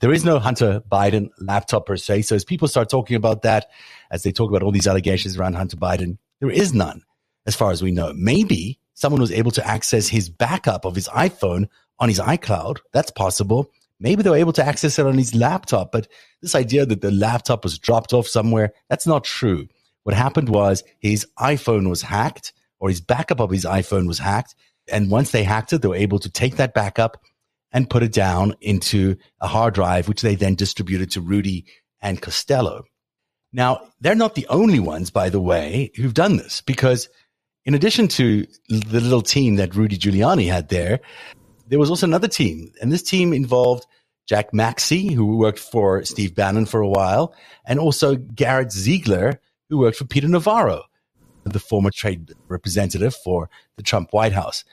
There 0.00 0.12
is 0.12 0.24
no 0.24 0.38
Hunter 0.38 0.82
Biden 0.90 1.30
laptop 1.40 1.86
per 1.86 1.96
se. 1.96 2.22
So 2.22 2.36
as 2.36 2.44
people 2.44 2.68
start 2.68 2.88
talking 2.88 3.16
about 3.16 3.42
that, 3.42 3.68
as 4.10 4.22
they 4.22 4.30
talk 4.30 4.50
about 4.50 4.62
all 4.62 4.70
these 4.70 4.86
allegations 4.86 5.36
around 5.36 5.54
Hunter 5.54 5.76
Biden, 5.76 6.18
there 6.40 6.50
is 6.50 6.72
none, 6.72 7.02
as 7.46 7.56
far 7.56 7.72
as 7.72 7.82
we 7.82 7.90
know. 7.90 8.12
Maybe 8.14 8.78
someone 8.94 9.20
was 9.20 9.32
able 9.32 9.50
to 9.52 9.66
access 9.66 10.08
his 10.08 10.28
backup 10.28 10.84
of 10.84 10.94
his 10.94 11.08
iPhone 11.08 11.68
on 11.98 12.08
his 12.08 12.20
iCloud. 12.20 12.78
That's 12.92 13.10
possible. 13.10 13.70
Maybe 13.98 14.22
they 14.22 14.30
were 14.30 14.36
able 14.36 14.52
to 14.52 14.64
access 14.64 14.98
it 15.00 15.06
on 15.06 15.18
his 15.18 15.34
laptop, 15.34 15.90
but 15.90 16.06
this 16.40 16.54
idea 16.54 16.86
that 16.86 17.00
the 17.00 17.10
laptop 17.10 17.64
was 17.64 17.78
dropped 17.78 18.12
off 18.12 18.28
somewhere, 18.28 18.72
that's 18.88 19.06
not 19.06 19.24
true. 19.24 19.66
What 20.04 20.14
happened 20.14 20.48
was 20.48 20.84
his 21.00 21.26
iPhone 21.38 21.88
was 21.88 22.02
hacked 22.02 22.52
or 22.78 22.88
his 22.88 23.00
backup 23.00 23.40
of 23.40 23.50
his 23.50 23.64
iPhone 23.64 24.06
was 24.06 24.20
hacked. 24.20 24.54
And 24.90 25.10
once 25.10 25.32
they 25.32 25.42
hacked 25.42 25.72
it, 25.72 25.82
they 25.82 25.88
were 25.88 25.96
able 25.96 26.20
to 26.20 26.30
take 26.30 26.56
that 26.56 26.74
backup 26.74 27.20
and 27.72 27.90
put 27.90 28.02
it 28.02 28.12
down 28.12 28.54
into 28.60 29.16
a 29.40 29.46
hard 29.46 29.74
drive, 29.74 30.08
which 30.08 30.22
they 30.22 30.34
then 30.34 30.54
distributed 30.54 31.10
to 31.12 31.20
Rudy 31.20 31.66
and 32.00 32.20
Costello. 32.20 32.84
Now, 33.52 33.88
they're 34.00 34.14
not 34.14 34.34
the 34.34 34.46
only 34.48 34.80
ones, 34.80 35.10
by 35.10 35.30
the 35.30 35.40
way, 35.40 35.90
who've 35.96 36.14
done 36.14 36.36
this 36.36 36.60
because 36.60 37.08
in 37.64 37.74
addition 37.74 38.08
to 38.08 38.46
the 38.68 39.00
little 39.00 39.22
team 39.22 39.56
that 39.56 39.74
Rudy 39.74 39.98
Giuliani 39.98 40.48
had 40.48 40.68
there, 40.68 41.00
there 41.66 41.78
was 41.78 41.90
also 41.90 42.06
another 42.06 42.28
team. 42.28 42.72
And 42.80 42.90
this 42.90 43.02
team 43.02 43.32
involved 43.32 43.86
Jack 44.26 44.52
Maxey, 44.52 45.12
who 45.12 45.36
worked 45.36 45.58
for 45.58 46.04
Steve 46.04 46.34
Bannon 46.34 46.66
for 46.66 46.80
a 46.80 46.88
while, 46.88 47.34
and 47.66 47.78
also 47.78 48.16
Garrett 48.16 48.72
Ziegler, 48.72 49.40
who 49.68 49.78
worked 49.78 49.98
for 49.98 50.04
Peter 50.04 50.28
Navarro, 50.28 50.84
the 51.44 51.58
former 51.58 51.90
trade 51.90 52.32
representative 52.48 53.14
for 53.14 53.48
the 53.76 53.82
Trump 53.82 54.12
White 54.12 54.32
House. 54.32 54.64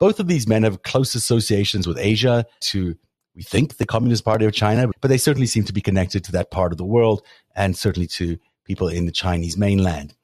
Both 0.00 0.18
of 0.18 0.26
these 0.26 0.48
men 0.48 0.62
have 0.62 0.82
close 0.82 1.14
associations 1.14 1.86
with 1.86 1.98
Asia 1.98 2.46
to, 2.60 2.96
we 3.36 3.42
think, 3.42 3.76
the 3.76 3.86
Communist 3.86 4.24
Party 4.24 4.46
of 4.46 4.52
China, 4.52 4.90
but 5.00 5.08
they 5.08 5.18
certainly 5.18 5.46
seem 5.46 5.64
to 5.64 5.74
be 5.74 5.82
connected 5.82 6.24
to 6.24 6.32
that 6.32 6.50
part 6.50 6.72
of 6.72 6.78
the 6.78 6.84
world 6.84 7.22
and 7.54 7.76
certainly 7.76 8.06
to 8.06 8.38
people 8.64 8.88
in 8.88 9.04
the 9.04 9.12
Chinese 9.12 9.58
mainland. 9.58 10.14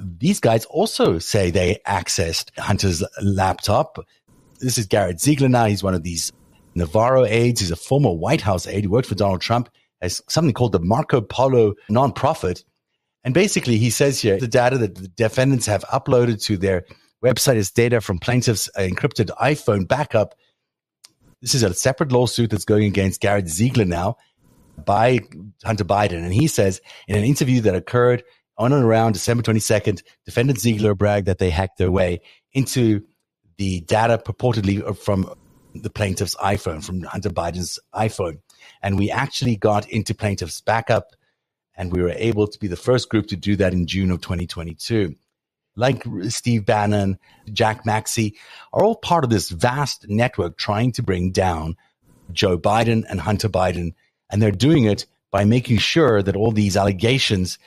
These 0.00 0.40
guys 0.40 0.64
also 0.66 1.18
say 1.18 1.50
they 1.50 1.78
accessed 1.86 2.58
Hunter's 2.58 3.04
laptop. 3.22 3.98
This 4.60 4.78
is 4.78 4.86
Garrett 4.86 5.20
Ziegler 5.20 5.48
now. 5.48 5.66
He's 5.66 5.82
one 5.82 5.94
of 5.94 6.04
these 6.04 6.32
Navarro 6.74 7.24
aides. 7.26 7.60
He's 7.60 7.70
a 7.70 7.76
former 7.76 8.12
White 8.12 8.40
House 8.40 8.66
aide. 8.66 8.84
He 8.84 8.86
worked 8.86 9.08
for 9.08 9.14
Donald 9.14 9.42
Trump 9.42 9.68
as 10.00 10.22
something 10.28 10.54
called 10.54 10.72
the 10.72 10.80
Marco 10.80 11.20
Polo 11.20 11.74
nonprofit. 11.90 12.64
And 13.24 13.34
basically, 13.34 13.76
he 13.76 13.90
says 13.90 14.20
here 14.20 14.38
the 14.38 14.48
data 14.48 14.78
that 14.78 14.94
the 14.94 15.08
defendants 15.08 15.66
have 15.66 15.84
uploaded 15.84 16.42
to 16.44 16.56
their 16.56 16.86
website 17.24 17.56
is 17.56 17.70
data 17.70 18.00
from 18.00 18.18
plaintiff's 18.18 18.68
uh, 18.76 18.80
encrypted 18.80 19.30
iPhone 19.40 19.86
backup. 19.86 20.34
This 21.40 21.54
is 21.54 21.62
a 21.62 21.72
separate 21.74 22.12
lawsuit 22.12 22.50
that's 22.50 22.64
going 22.64 22.84
against 22.84 23.20
Garrett 23.20 23.48
Ziegler 23.48 23.84
now 23.84 24.16
by 24.84 25.20
Hunter 25.64 25.84
Biden. 25.84 26.24
And 26.24 26.32
he 26.32 26.46
says 26.46 26.80
in 27.06 27.16
an 27.16 27.24
interview 27.24 27.60
that 27.62 27.74
occurred 27.74 28.24
on 28.56 28.72
and 28.72 28.84
around 28.84 29.12
December 29.12 29.42
22nd, 29.42 30.02
defendant 30.24 30.60
Ziegler 30.60 30.94
bragged 30.94 31.26
that 31.26 31.38
they 31.38 31.50
hacked 31.50 31.78
their 31.78 31.90
way 31.90 32.20
into 32.52 33.04
the 33.56 33.80
data 33.82 34.20
purportedly 34.24 34.96
from 34.96 35.32
the 35.74 35.90
plaintiff's 35.90 36.34
iPhone, 36.36 36.84
from 36.84 37.02
Hunter 37.02 37.30
Biden's 37.30 37.78
iPhone. 37.94 38.40
And 38.82 38.98
we 38.98 39.10
actually 39.10 39.56
got 39.56 39.88
into 39.88 40.14
plaintiff's 40.14 40.60
backup 40.60 41.14
and 41.76 41.92
we 41.92 42.02
were 42.02 42.14
able 42.16 42.48
to 42.48 42.58
be 42.58 42.66
the 42.66 42.76
first 42.76 43.08
group 43.08 43.28
to 43.28 43.36
do 43.36 43.54
that 43.56 43.72
in 43.72 43.86
June 43.86 44.10
of 44.10 44.20
2022 44.20 45.14
like 45.78 46.04
Steve 46.28 46.66
Bannon, 46.66 47.18
Jack 47.52 47.86
Maxey, 47.86 48.36
are 48.72 48.84
all 48.84 48.96
part 48.96 49.24
of 49.24 49.30
this 49.30 49.48
vast 49.48 50.08
network 50.08 50.58
trying 50.58 50.92
to 50.92 51.02
bring 51.02 51.30
down 51.30 51.76
Joe 52.32 52.58
Biden 52.58 53.04
and 53.08 53.20
Hunter 53.20 53.48
Biden. 53.48 53.94
And 54.28 54.42
they're 54.42 54.50
doing 54.50 54.84
it 54.84 55.06
by 55.30 55.44
making 55.44 55.78
sure 55.78 56.20
that 56.22 56.36
all 56.36 56.50
these 56.50 56.76
allegations 56.76 57.58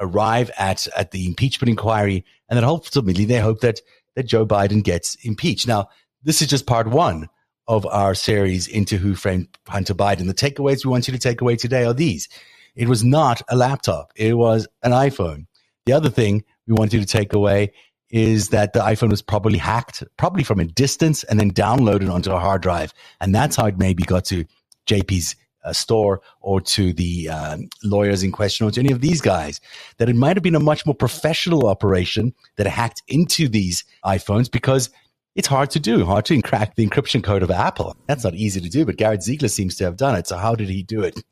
arrive 0.00 0.50
at, 0.58 0.86
at 0.96 1.12
the 1.12 1.26
impeachment 1.26 1.70
inquiry 1.70 2.24
and 2.48 2.56
that 2.56 2.64
ultimately 2.64 3.24
they 3.24 3.40
hope 3.40 3.60
that, 3.60 3.80
that 4.16 4.26
Joe 4.26 4.44
Biden 4.44 4.82
gets 4.82 5.14
impeached. 5.24 5.68
Now, 5.68 5.88
this 6.24 6.42
is 6.42 6.48
just 6.48 6.66
part 6.66 6.88
one 6.88 7.28
of 7.68 7.86
our 7.86 8.14
series 8.14 8.66
into 8.66 8.96
Who 8.96 9.14
Framed 9.14 9.48
Hunter 9.68 9.94
Biden. 9.94 10.26
The 10.26 10.34
takeaways 10.34 10.84
we 10.84 10.90
want 10.90 11.06
you 11.06 11.12
to 11.12 11.18
take 11.18 11.40
away 11.40 11.54
today 11.54 11.84
are 11.84 11.94
these. 11.94 12.28
It 12.74 12.88
was 12.88 13.04
not 13.04 13.42
a 13.48 13.56
laptop. 13.56 14.12
It 14.16 14.34
was 14.34 14.66
an 14.82 14.92
iPhone. 14.92 15.46
The 15.86 15.92
other 15.92 16.10
thing 16.10 16.44
we 16.68 16.74
want 16.74 16.92
you 16.92 17.00
to 17.00 17.06
take 17.06 17.32
away 17.32 17.72
is 18.10 18.50
that 18.50 18.72
the 18.72 18.80
iPhone 18.80 19.10
was 19.10 19.22
probably 19.22 19.58
hacked, 19.58 20.02
probably 20.16 20.44
from 20.44 20.60
a 20.60 20.64
distance, 20.64 21.24
and 21.24 21.38
then 21.38 21.50
downloaded 21.50 22.12
onto 22.12 22.32
a 22.32 22.38
hard 22.38 22.62
drive. 22.62 22.94
And 23.20 23.34
that's 23.34 23.56
how 23.56 23.66
it 23.66 23.78
maybe 23.78 24.02
got 24.02 24.24
to 24.26 24.44
JP's 24.86 25.36
uh, 25.64 25.72
store 25.72 26.22
or 26.40 26.60
to 26.60 26.92
the 26.92 27.28
uh, 27.28 27.58
lawyers 27.82 28.22
in 28.22 28.32
question 28.32 28.66
or 28.66 28.70
to 28.70 28.80
any 28.80 28.92
of 28.92 29.00
these 29.00 29.20
guys. 29.20 29.60
That 29.98 30.08
it 30.08 30.16
might 30.16 30.36
have 30.36 30.42
been 30.42 30.54
a 30.54 30.60
much 30.60 30.86
more 30.86 30.94
professional 30.94 31.68
operation 31.68 32.32
that 32.56 32.66
hacked 32.66 33.02
into 33.08 33.48
these 33.48 33.84
iPhones 34.04 34.50
because 34.50 34.88
it's 35.34 35.48
hard 35.48 35.70
to 35.70 35.80
do, 35.80 36.04
hard 36.04 36.24
to 36.26 36.42
crack 36.42 36.74
the 36.74 36.86
encryption 36.86 37.22
code 37.22 37.42
of 37.42 37.50
Apple. 37.50 37.96
That's 38.06 38.24
not 38.24 38.34
easy 38.34 38.60
to 38.60 38.68
do, 38.68 38.86
but 38.86 38.96
Garrett 38.96 39.22
Ziegler 39.22 39.48
seems 39.48 39.76
to 39.76 39.84
have 39.84 39.96
done 39.96 40.16
it. 40.16 40.26
So 40.26 40.36
how 40.36 40.54
did 40.54 40.68
he 40.68 40.82
do 40.82 41.02
it? 41.02 41.22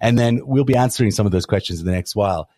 And 0.00 0.18
then 0.18 0.40
we'll 0.44 0.64
be 0.64 0.76
answering 0.76 1.10
some 1.12 1.26
of 1.26 1.32
those 1.32 1.46
questions 1.46 1.80
in 1.80 1.86
the 1.86 1.92
next 1.92 2.16
while. 2.16 2.48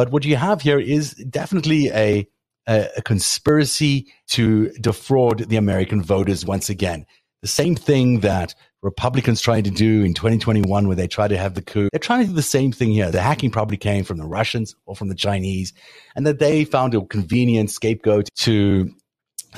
But 0.00 0.12
what 0.12 0.24
you 0.24 0.36
have 0.36 0.62
here 0.62 0.80
is 0.80 1.12
definitely 1.12 1.90
a, 1.90 2.26
a, 2.66 2.88
a 2.96 3.02
conspiracy 3.02 4.10
to 4.28 4.70
defraud 4.80 5.50
the 5.50 5.56
American 5.56 6.02
voters 6.02 6.46
once 6.46 6.70
again. 6.70 7.04
The 7.42 7.48
same 7.48 7.76
thing 7.76 8.20
that 8.20 8.54
Republicans 8.80 9.42
tried 9.42 9.64
to 9.64 9.70
do 9.70 10.02
in 10.02 10.14
2021 10.14 10.86
where 10.86 10.96
they 10.96 11.06
tried 11.06 11.28
to 11.28 11.36
have 11.36 11.52
the 11.52 11.60
coup. 11.60 11.90
They're 11.92 11.98
trying 11.98 12.22
to 12.22 12.28
do 12.28 12.32
the 12.32 12.40
same 12.40 12.72
thing 12.72 12.92
here. 12.92 13.10
The 13.10 13.20
hacking 13.20 13.50
probably 13.50 13.76
came 13.76 14.04
from 14.04 14.16
the 14.16 14.26
Russians 14.26 14.74
or 14.86 14.96
from 14.96 15.08
the 15.08 15.14
Chinese, 15.14 15.74
and 16.16 16.26
that 16.26 16.38
they 16.38 16.64
found 16.64 16.94
a 16.94 17.04
convenient 17.04 17.70
scapegoat 17.70 18.30
to 18.36 18.88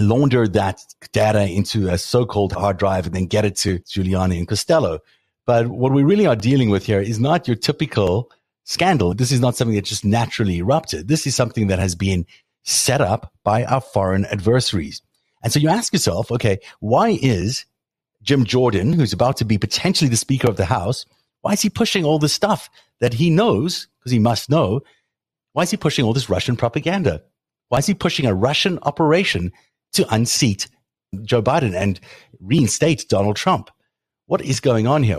launder 0.01 0.49
that 0.49 0.81
data 1.13 1.47
into 1.47 1.87
a 1.87 1.99
so-called 1.99 2.51
hard 2.51 2.79
drive 2.79 3.07
and 3.07 3.15
then 3.15 3.27
get 3.27 3.45
it 3.45 3.55
to 3.59 3.79
Giuliani 3.79 4.39
and 4.39 4.49
Costello. 4.49 4.99
But 5.47 5.69
what 5.69 5.93
we 5.93 6.03
really 6.03 6.27
are 6.27 6.35
dealing 6.35 6.69
with 6.69 6.85
here 6.85 7.01
is 7.01 7.21
not 7.21 7.47
your 7.47 7.57
typical 7.57 8.33
scandal. 8.65 9.15
This 9.15 9.33
is 9.33 9.41
not 9.41 9.57
something 9.57 9.75
that 9.75 9.85
just 9.85 10.05
naturally 10.05 10.59
erupted. 10.59 11.09
This 11.09 11.27
is 11.27 11.35
something 11.35 11.67
that 11.69 11.79
has 11.79 11.95
been 11.95 12.27
set 12.63 13.01
up 13.01 13.33
by 13.45 13.65
our 13.65 13.81
foreign 13.81 14.25
adversaries. 14.27 15.03
And 15.43 15.53
so 15.53 15.59
you 15.59 15.69
ask 15.69 15.93
yourself, 15.93 16.31
okay, 16.31 16.61
why 16.81 17.19
is 17.21 17.65
Jim 18.23 18.45
Jordan, 18.45 18.93
who's 18.93 19.13
about 19.13 19.37
to 19.39 19.45
be 19.45 19.59
potentially 19.59 20.09
the 20.09 20.17
Speaker 20.17 20.49
of 20.49 20.57
the 20.57 20.65
House, 20.65 21.05
why 21.41 21.53
is 21.53 21.61
he 21.61 21.71
pushing 21.71 22.05
all 22.05 22.21
this 22.21 22.33
stuff 22.33 22.71
that 23.01 23.15
he 23.15 23.31
knows, 23.31 23.89
because 23.99 24.13
he 24.13 24.21
must 24.21 24.49
know, 24.49 24.81
why 25.53 25.65
is 25.65 25.71
he 25.71 25.77
pushing 25.77 26.05
all 26.05 26.13
this 26.13 26.31
Russian 26.31 26.57
propaganda? 26.57 27.23
Why 27.69 27.79
is 27.79 27.87
he 27.87 27.95
pushing 27.95 28.27
a 28.27 28.35
Russian 28.35 28.79
operation 28.83 29.53
to 29.95 30.15
unseat 30.15 30.69
Joe 31.23 31.43
Biden 31.43 31.75
and 31.75 31.99
reinstate 32.41 33.09
Donald 33.09 33.37
Trump? 33.37 33.71
What 34.27 34.41
is 34.43 34.61
going 34.61 34.87
on 34.87 35.03
here? 35.03 35.19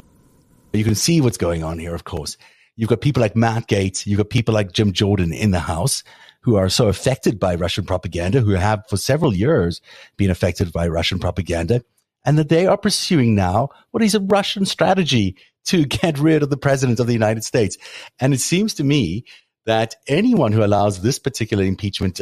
You 0.72 0.84
can 0.84 0.96
see 0.96 1.20
what's 1.20 1.38
going 1.38 1.64
on 1.64 1.78
here, 1.78 1.94
of 1.94 2.06
course. 2.06 2.38
You've 2.76 2.90
got 2.90 3.02
people 3.02 3.22
like 3.22 3.36
Matt 3.36 3.68
Gaetz, 3.68 4.06
you've 4.06 4.18
got 4.18 4.30
people 4.30 4.54
like 4.54 4.72
Jim 4.72 4.94
Jordan 4.94 5.32
in 5.32 5.52
the 5.52 5.60
House 5.60 6.04
who 6.42 6.56
are 6.56 6.70
so 6.70 6.88
affected 6.88 7.40
by 7.40 7.56
Russian 7.56 7.86
propaganda, 7.86 8.42
who 8.42 8.52
have 8.52 8.84
for 8.90 8.98
several 8.98 9.34
years 9.34 9.82
been 10.18 10.30
affected 10.30 10.74
by 10.74 10.88
Russian 10.88 11.20
propaganda, 11.20 11.84
and 12.26 12.38
that 12.38 12.50
they 12.50 12.68
are 12.68 12.78
pursuing 12.78 13.36
now 13.36 13.70
what 13.92 14.04
is 14.04 14.16
a 14.16 14.20
Russian 14.20 14.66
strategy 14.66 15.38
to 15.66 15.86
get 16.02 16.20
rid 16.20 16.44
of 16.44 16.50
the 16.50 16.58
president 16.58 17.00
of 17.00 17.08
the 17.08 17.14
United 17.14 17.44
States. 17.44 17.78
And 18.20 18.34
it 18.34 18.42
seems 18.42 18.74
to 18.76 18.84
me 18.84 19.26
that 19.66 19.96
anyone 20.08 20.52
who 20.52 20.64
allows 20.64 21.02
this 21.02 21.20
particular 21.20 21.64
impeachment 21.64 22.20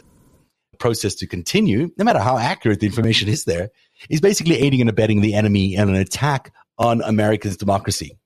process 0.78 1.16
to 1.16 1.28
continue, 1.28 1.90
no 1.98 2.06
matter 2.06 2.20
how 2.20 2.38
accurate 2.38 2.80
the 2.80 2.88
information 2.88 3.30
is 3.30 3.46
there, 3.46 3.70
is 4.10 4.22
basically 4.22 4.58
aiding 4.58 4.82
and 4.82 4.90
abetting 4.90 5.22
the 5.22 5.34
enemy 5.34 5.76
in 5.76 5.90
an 5.90 5.96
attack 5.96 6.54
on 6.78 7.02
America's 7.02 7.58
democracy. 7.58 8.18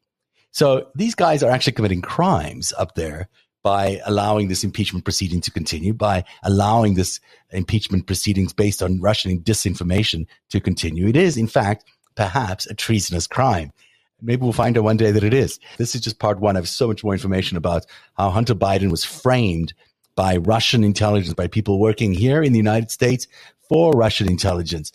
So 0.55 0.87
these 0.95 1.15
guys 1.15 1.43
are 1.43 1.51
actually 1.51 1.73
committing 1.73 2.01
crimes 2.01 2.71
up 2.77 2.95
there 2.95 3.27
by 3.61 3.99
allowing 4.05 4.47
this 4.47 4.63
impeachment 4.63 5.03
proceeding 5.03 5.41
to 5.41 5.51
continue, 5.51 5.93
by 5.93 6.23
allowing 6.43 6.93
this 6.93 7.19
impeachment 7.49 8.07
proceedings 8.07 8.53
based 8.53 8.81
on 8.81 9.01
Russian 9.01 9.41
disinformation 9.41 10.25
to 10.51 10.61
continue. 10.61 11.09
It 11.09 11.17
is, 11.17 11.35
in 11.35 11.47
fact, 11.47 11.83
perhaps 12.15 12.67
a 12.67 12.73
treasonous 12.73 13.27
crime. 13.27 13.73
Maybe 14.21 14.43
we'll 14.43 14.53
find 14.53 14.77
out 14.77 14.85
one 14.85 14.95
day 14.95 15.11
that 15.11 15.25
it 15.25 15.33
is. 15.33 15.59
This 15.77 15.93
is 15.93 15.99
just 15.99 16.19
part 16.19 16.39
one. 16.39 16.55
I 16.55 16.59
have 16.59 16.69
so 16.69 16.87
much 16.87 17.03
more 17.03 17.11
information 17.11 17.57
about 17.57 17.85
how 18.13 18.29
Hunter 18.29 18.55
Biden 18.55 18.91
was 18.91 19.03
framed 19.03 19.73
by 20.15 20.37
Russian 20.37 20.85
intelligence, 20.85 21.33
by 21.33 21.47
people 21.47 21.81
working 21.81 22.13
here 22.13 22.41
in 22.41 22.53
the 22.53 22.59
United 22.59 22.91
States 22.91 23.27
for 23.67 23.91
Russian 23.91 24.29
intelligence 24.29 24.93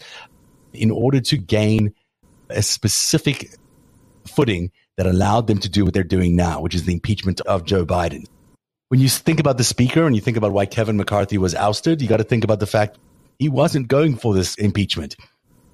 in 0.72 0.90
order 0.90 1.20
to 1.20 1.36
gain 1.36 1.92
a 2.48 2.62
specific 2.62 3.50
footing 4.26 4.70
that 5.00 5.06
allowed 5.06 5.46
them 5.46 5.56
to 5.56 5.68
do 5.70 5.82
what 5.82 5.94
they're 5.94 6.02
doing 6.02 6.36
now, 6.36 6.60
which 6.60 6.74
is 6.74 6.84
the 6.84 6.92
impeachment 6.92 7.40
of 7.40 7.64
Joe 7.64 7.86
Biden. 7.86 8.26
When 8.88 9.00
you 9.00 9.08
think 9.08 9.40
about 9.40 9.56
the 9.56 9.64
speaker 9.64 10.04
and 10.04 10.14
you 10.14 10.20
think 10.20 10.36
about 10.36 10.52
why 10.52 10.66
Kevin 10.66 10.98
McCarthy 10.98 11.38
was 11.38 11.54
ousted, 11.54 12.02
you 12.02 12.08
got 12.08 12.18
to 12.18 12.22
think 12.22 12.44
about 12.44 12.60
the 12.60 12.66
fact 12.66 12.98
he 13.38 13.48
wasn't 13.48 13.88
going 13.88 14.14
for 14.14 14.34
this 14.34 14.56
impeachment. 14.56 15.16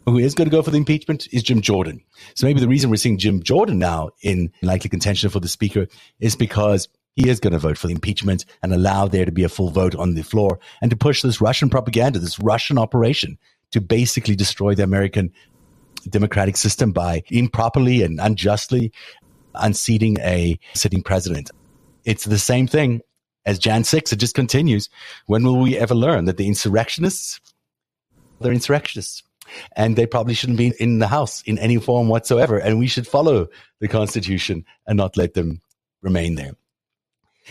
Who 0.06 0.16
is 0.16 0.36
going 0.36 0.48
to 0.48 0.56
go 0.56 0.62
for 0.62 0.70
the 0.70 0.76
impeachment 0.76 1.26
is 1.32 1.42
Jim 1.42 1.60
Jordan. 1.60 2.04
So 2.36 2.46
maybe 2.46 2.60
the 2.60 2.68
reason 2.68 2.88
we're 2.88 2.98
seeing 2.98 3.18
Jim 3.18 3.42
Jordan 3.42 3.80
now 3.80 4.10
in 4.22 4.52
likely 4.62 4.90
contention 4.90 5.28
for 5.28 5.40
the 5.40 5.48
speaker 5.48 5.88
is 6.20 6.36
because 6.36 6.88
he 7.16 7.28
is 7.28 7.40
going 7.40 7.52
to 7.52 7.58
vote 7.58 7.78
for 7.78 7.88
the 7.88 7.94
impeachment 7.94 8.44
and 8.62 8.72
allow 8.72 9.08
there 9.08 9.24
to 9.24 9.32
be 9.32 9.42
a 9.42 9.48
full 9.48 9.70
vote 9.70 9.96
on 9.96 10.14
the 10.14 10.22
floor 10.22 10.60
and 10.80 10.92
to 10.92 10.96
push 10.96 11.22
this 11.22 11.40
Russian 11.40 11.68
propaganda, 11.68 12.20
this 12.20 12.38
Russian 12.38 12.78
operation 12.78 13.38
to 13.72 13.80
basically 13.80 14.36
destroy 14.36 14.76
the 14.76 14.84
American 14.84 15.32
democratic 16.10 16.56
system 16.56 16.92
by 16.92 17.22
improperly 17.30 18.02
and 18.02 18.20
unjustly 18.20 18.92
unseating 19.54 20.18
a 20.20 20.58
sitting 20.74 21.02
president. 21.02 21.50
It's 22.04 22.24
the 22.24 22.38
same 22.38 22.66
thing 22.66 23.00
as 23.44 23.58
Jan 23.58 23.84
6. 23.84 24.12
It 24.12 24.16
just 24.16 24.34
continues. 24.34 24.88
When 25.26 25.44
will 25.44 25.58
we 25.58 25.76
ever 25.76 25.94
learn 25.94 26.26
that 26.26 26.36
the 26.36 26.46
insurrectionists, 26.46 27.40
they're 28.40 28.52
insurrectionists 28.52 29.22
and 29.76 29.96
they 29.96 30.06
probably 30.06 30.34
shouldn't 30.34 30.58
be 30.58 30.72
in 30.78 30.98
the 30.98 31.06
house 31.06 31.42
in 31.42 31.58
any 31.58 31.78
form 31.78 32.08
whatsoever. 32.08 32.58
And 32.58 32.78
we 32.78 32.86
should 32.86 33.06
follow 33.06 33.46
the 33.80 33.88
constitution 33.88 34.64
and 34.86 34.96
not 34.96 35.16
let 35.16 35.34
them 35.34 35.60
remain 36.02 36.34
there. 36.34 36.52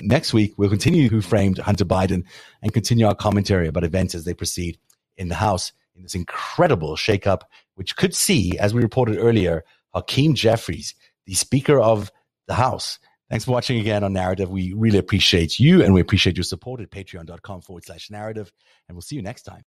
Next 0.02 0.34
week, 0.34 0.54
we'll 0.58 0.70
continue 0.70 1.08
who 1.08 1.22
framed 1.22 1.58
Hunter 1.58 1.86
Biden 1.86 2.26
and 2.62 2.74
continue 2.74 3.08
our 3.08 3.16
commentary 3.16 3.68
about 3.68 3.86
events 3.86 4.14
as 4.14 4.26
they 4.26 4.34
proceed 4.34 4.78
in 5.18 5.30
the 5.30 5.36
House 5.36 5.72
in 5.96 6.04
this 6.04 6.16
incredible 6.16 6.96
shakeup 6.98 7.44
which 7.76 7.96
could 7.96 8.16
see, 8.16 8.58
as 8.58 8.74
we 8.74 8.82
reported 8.82 9.18
earlier, 9.18 9.64
Hakeem 9.94 10.34
Jeffries, 10.34 10.96
the 11.26 11.34
Speaker 11.34 11.80
of 11.80 12.12
the 12.48 12.54
House. 12.56 13.00
Thanks 13.30 13.46
for 13.46 13.52
watching 13.52 13.80
again 13.80 14.04
on 14.04 14.14
Narrative. 14.14 14.50
We 14.50 14.74
really 14.74 15.00
appreciate 15.00 15.60
you 15.60 15.84
and 15.84 15.94
we 15.94 16.02
appreciate 16.02 16.38
your 16.38 16.44
support 16.44 16.82
at 16.82 16.92
patreon.com 16.92 17.62
forward 17.62 17.86
slash 17.86 18.12
narrative. 18.12 18.52
And 18.88 18.96
we'll 18.96 19.02
see 19.02 19.16
you 19.16 19.22
next 19.22 19.44
time. 19.44 19.64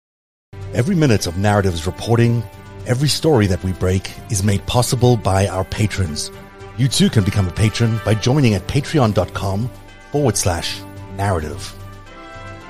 Every 0.73 0.95
minute 0.95 1.27
of 1.27 1.35
Narrative's 1.35 1.87
reporting, 1.87 2.43
every 2.87 3.09
story 3.09 3.47
that 3.49 3.63
we 3.63 3.73
break 3.73 4.11
is 4.31 4.43
made 4.43 4.65
possible 4.67 5.17
by 5.17 5.49
our 5.49 5.65
patrons. 5.65 6.31
You 6.79 6.89
too 6.89 7.11
can 7.11 7.25
become 7.25 7.47
a 7.47 7.53
patron 7.53 8.01
by 8.05 8.15
joining 8.15 8.55
at 8.55 8.67
patreon.com 8.67 9.71
forward 10.11 10.37
slash 10.37 10.81
narrative. 11.17 11.75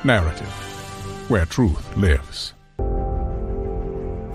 Narativ, 0.02 0.50
where 1.28 1.46
truth 1.46 1.96
lives. 1.96 2.54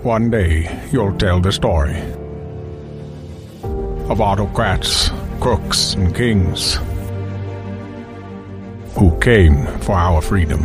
One 0.02 0.30
day 0.30 0.88
you'll 0.92 1.18
tell 1.18 1.40
the 1.40 1.50
story 1.50 1.98
of 4.08 4.20
autocrats, 4.20 5.10
crooks, 5.40 5.94
and 5.94 6.14
kings 6.14 6.78
who 8.94 9.18
came 9.18 9.66
for 9.80 9.92
our 9.96 10.22
freedom. 10.22 10.62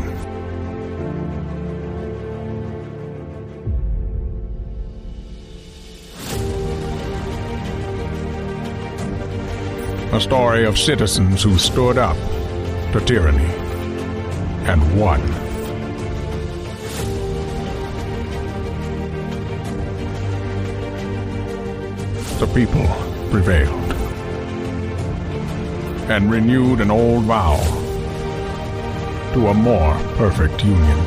A 10.13 10.22
story 10.22 10.65
of 10.65 10.78
citizens 10.78 11.41
who 11.41 11.58
stood 11.58 11.98
up 11.98 12.17
to 12.91 13.02
tyranny 13.04 13.52
and 14.67 15.00
won. 15.00 15.42
the 22.45 22.53
people 22.53 22.86
prevailed 23.32 23.93
and 26.12 26.29
renewed 26.29 26.82
an 26.82 26.91
old 26.91 27.23
vow 27.23 27.56
to 29.34 29.47
a 29.47 29.53
more 29.53 29.93
perfect 30.17 30.62
union. 30.62 30.99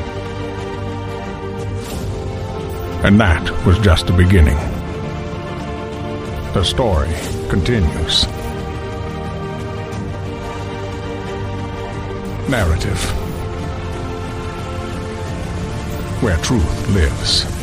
And 3.05 3.19
that 3.19 3.47
was 3.67 3.77
just 3.79 4.07
the 4.07 4.13
beginning. 4.13 4.57
The 6.53 6.63
story 6.63 7.13
continues. 7.49 8.25
Narrative 12.49 12.99
where 16.23 16.37
truth 16.37 16.89
lives. 16.95 17.56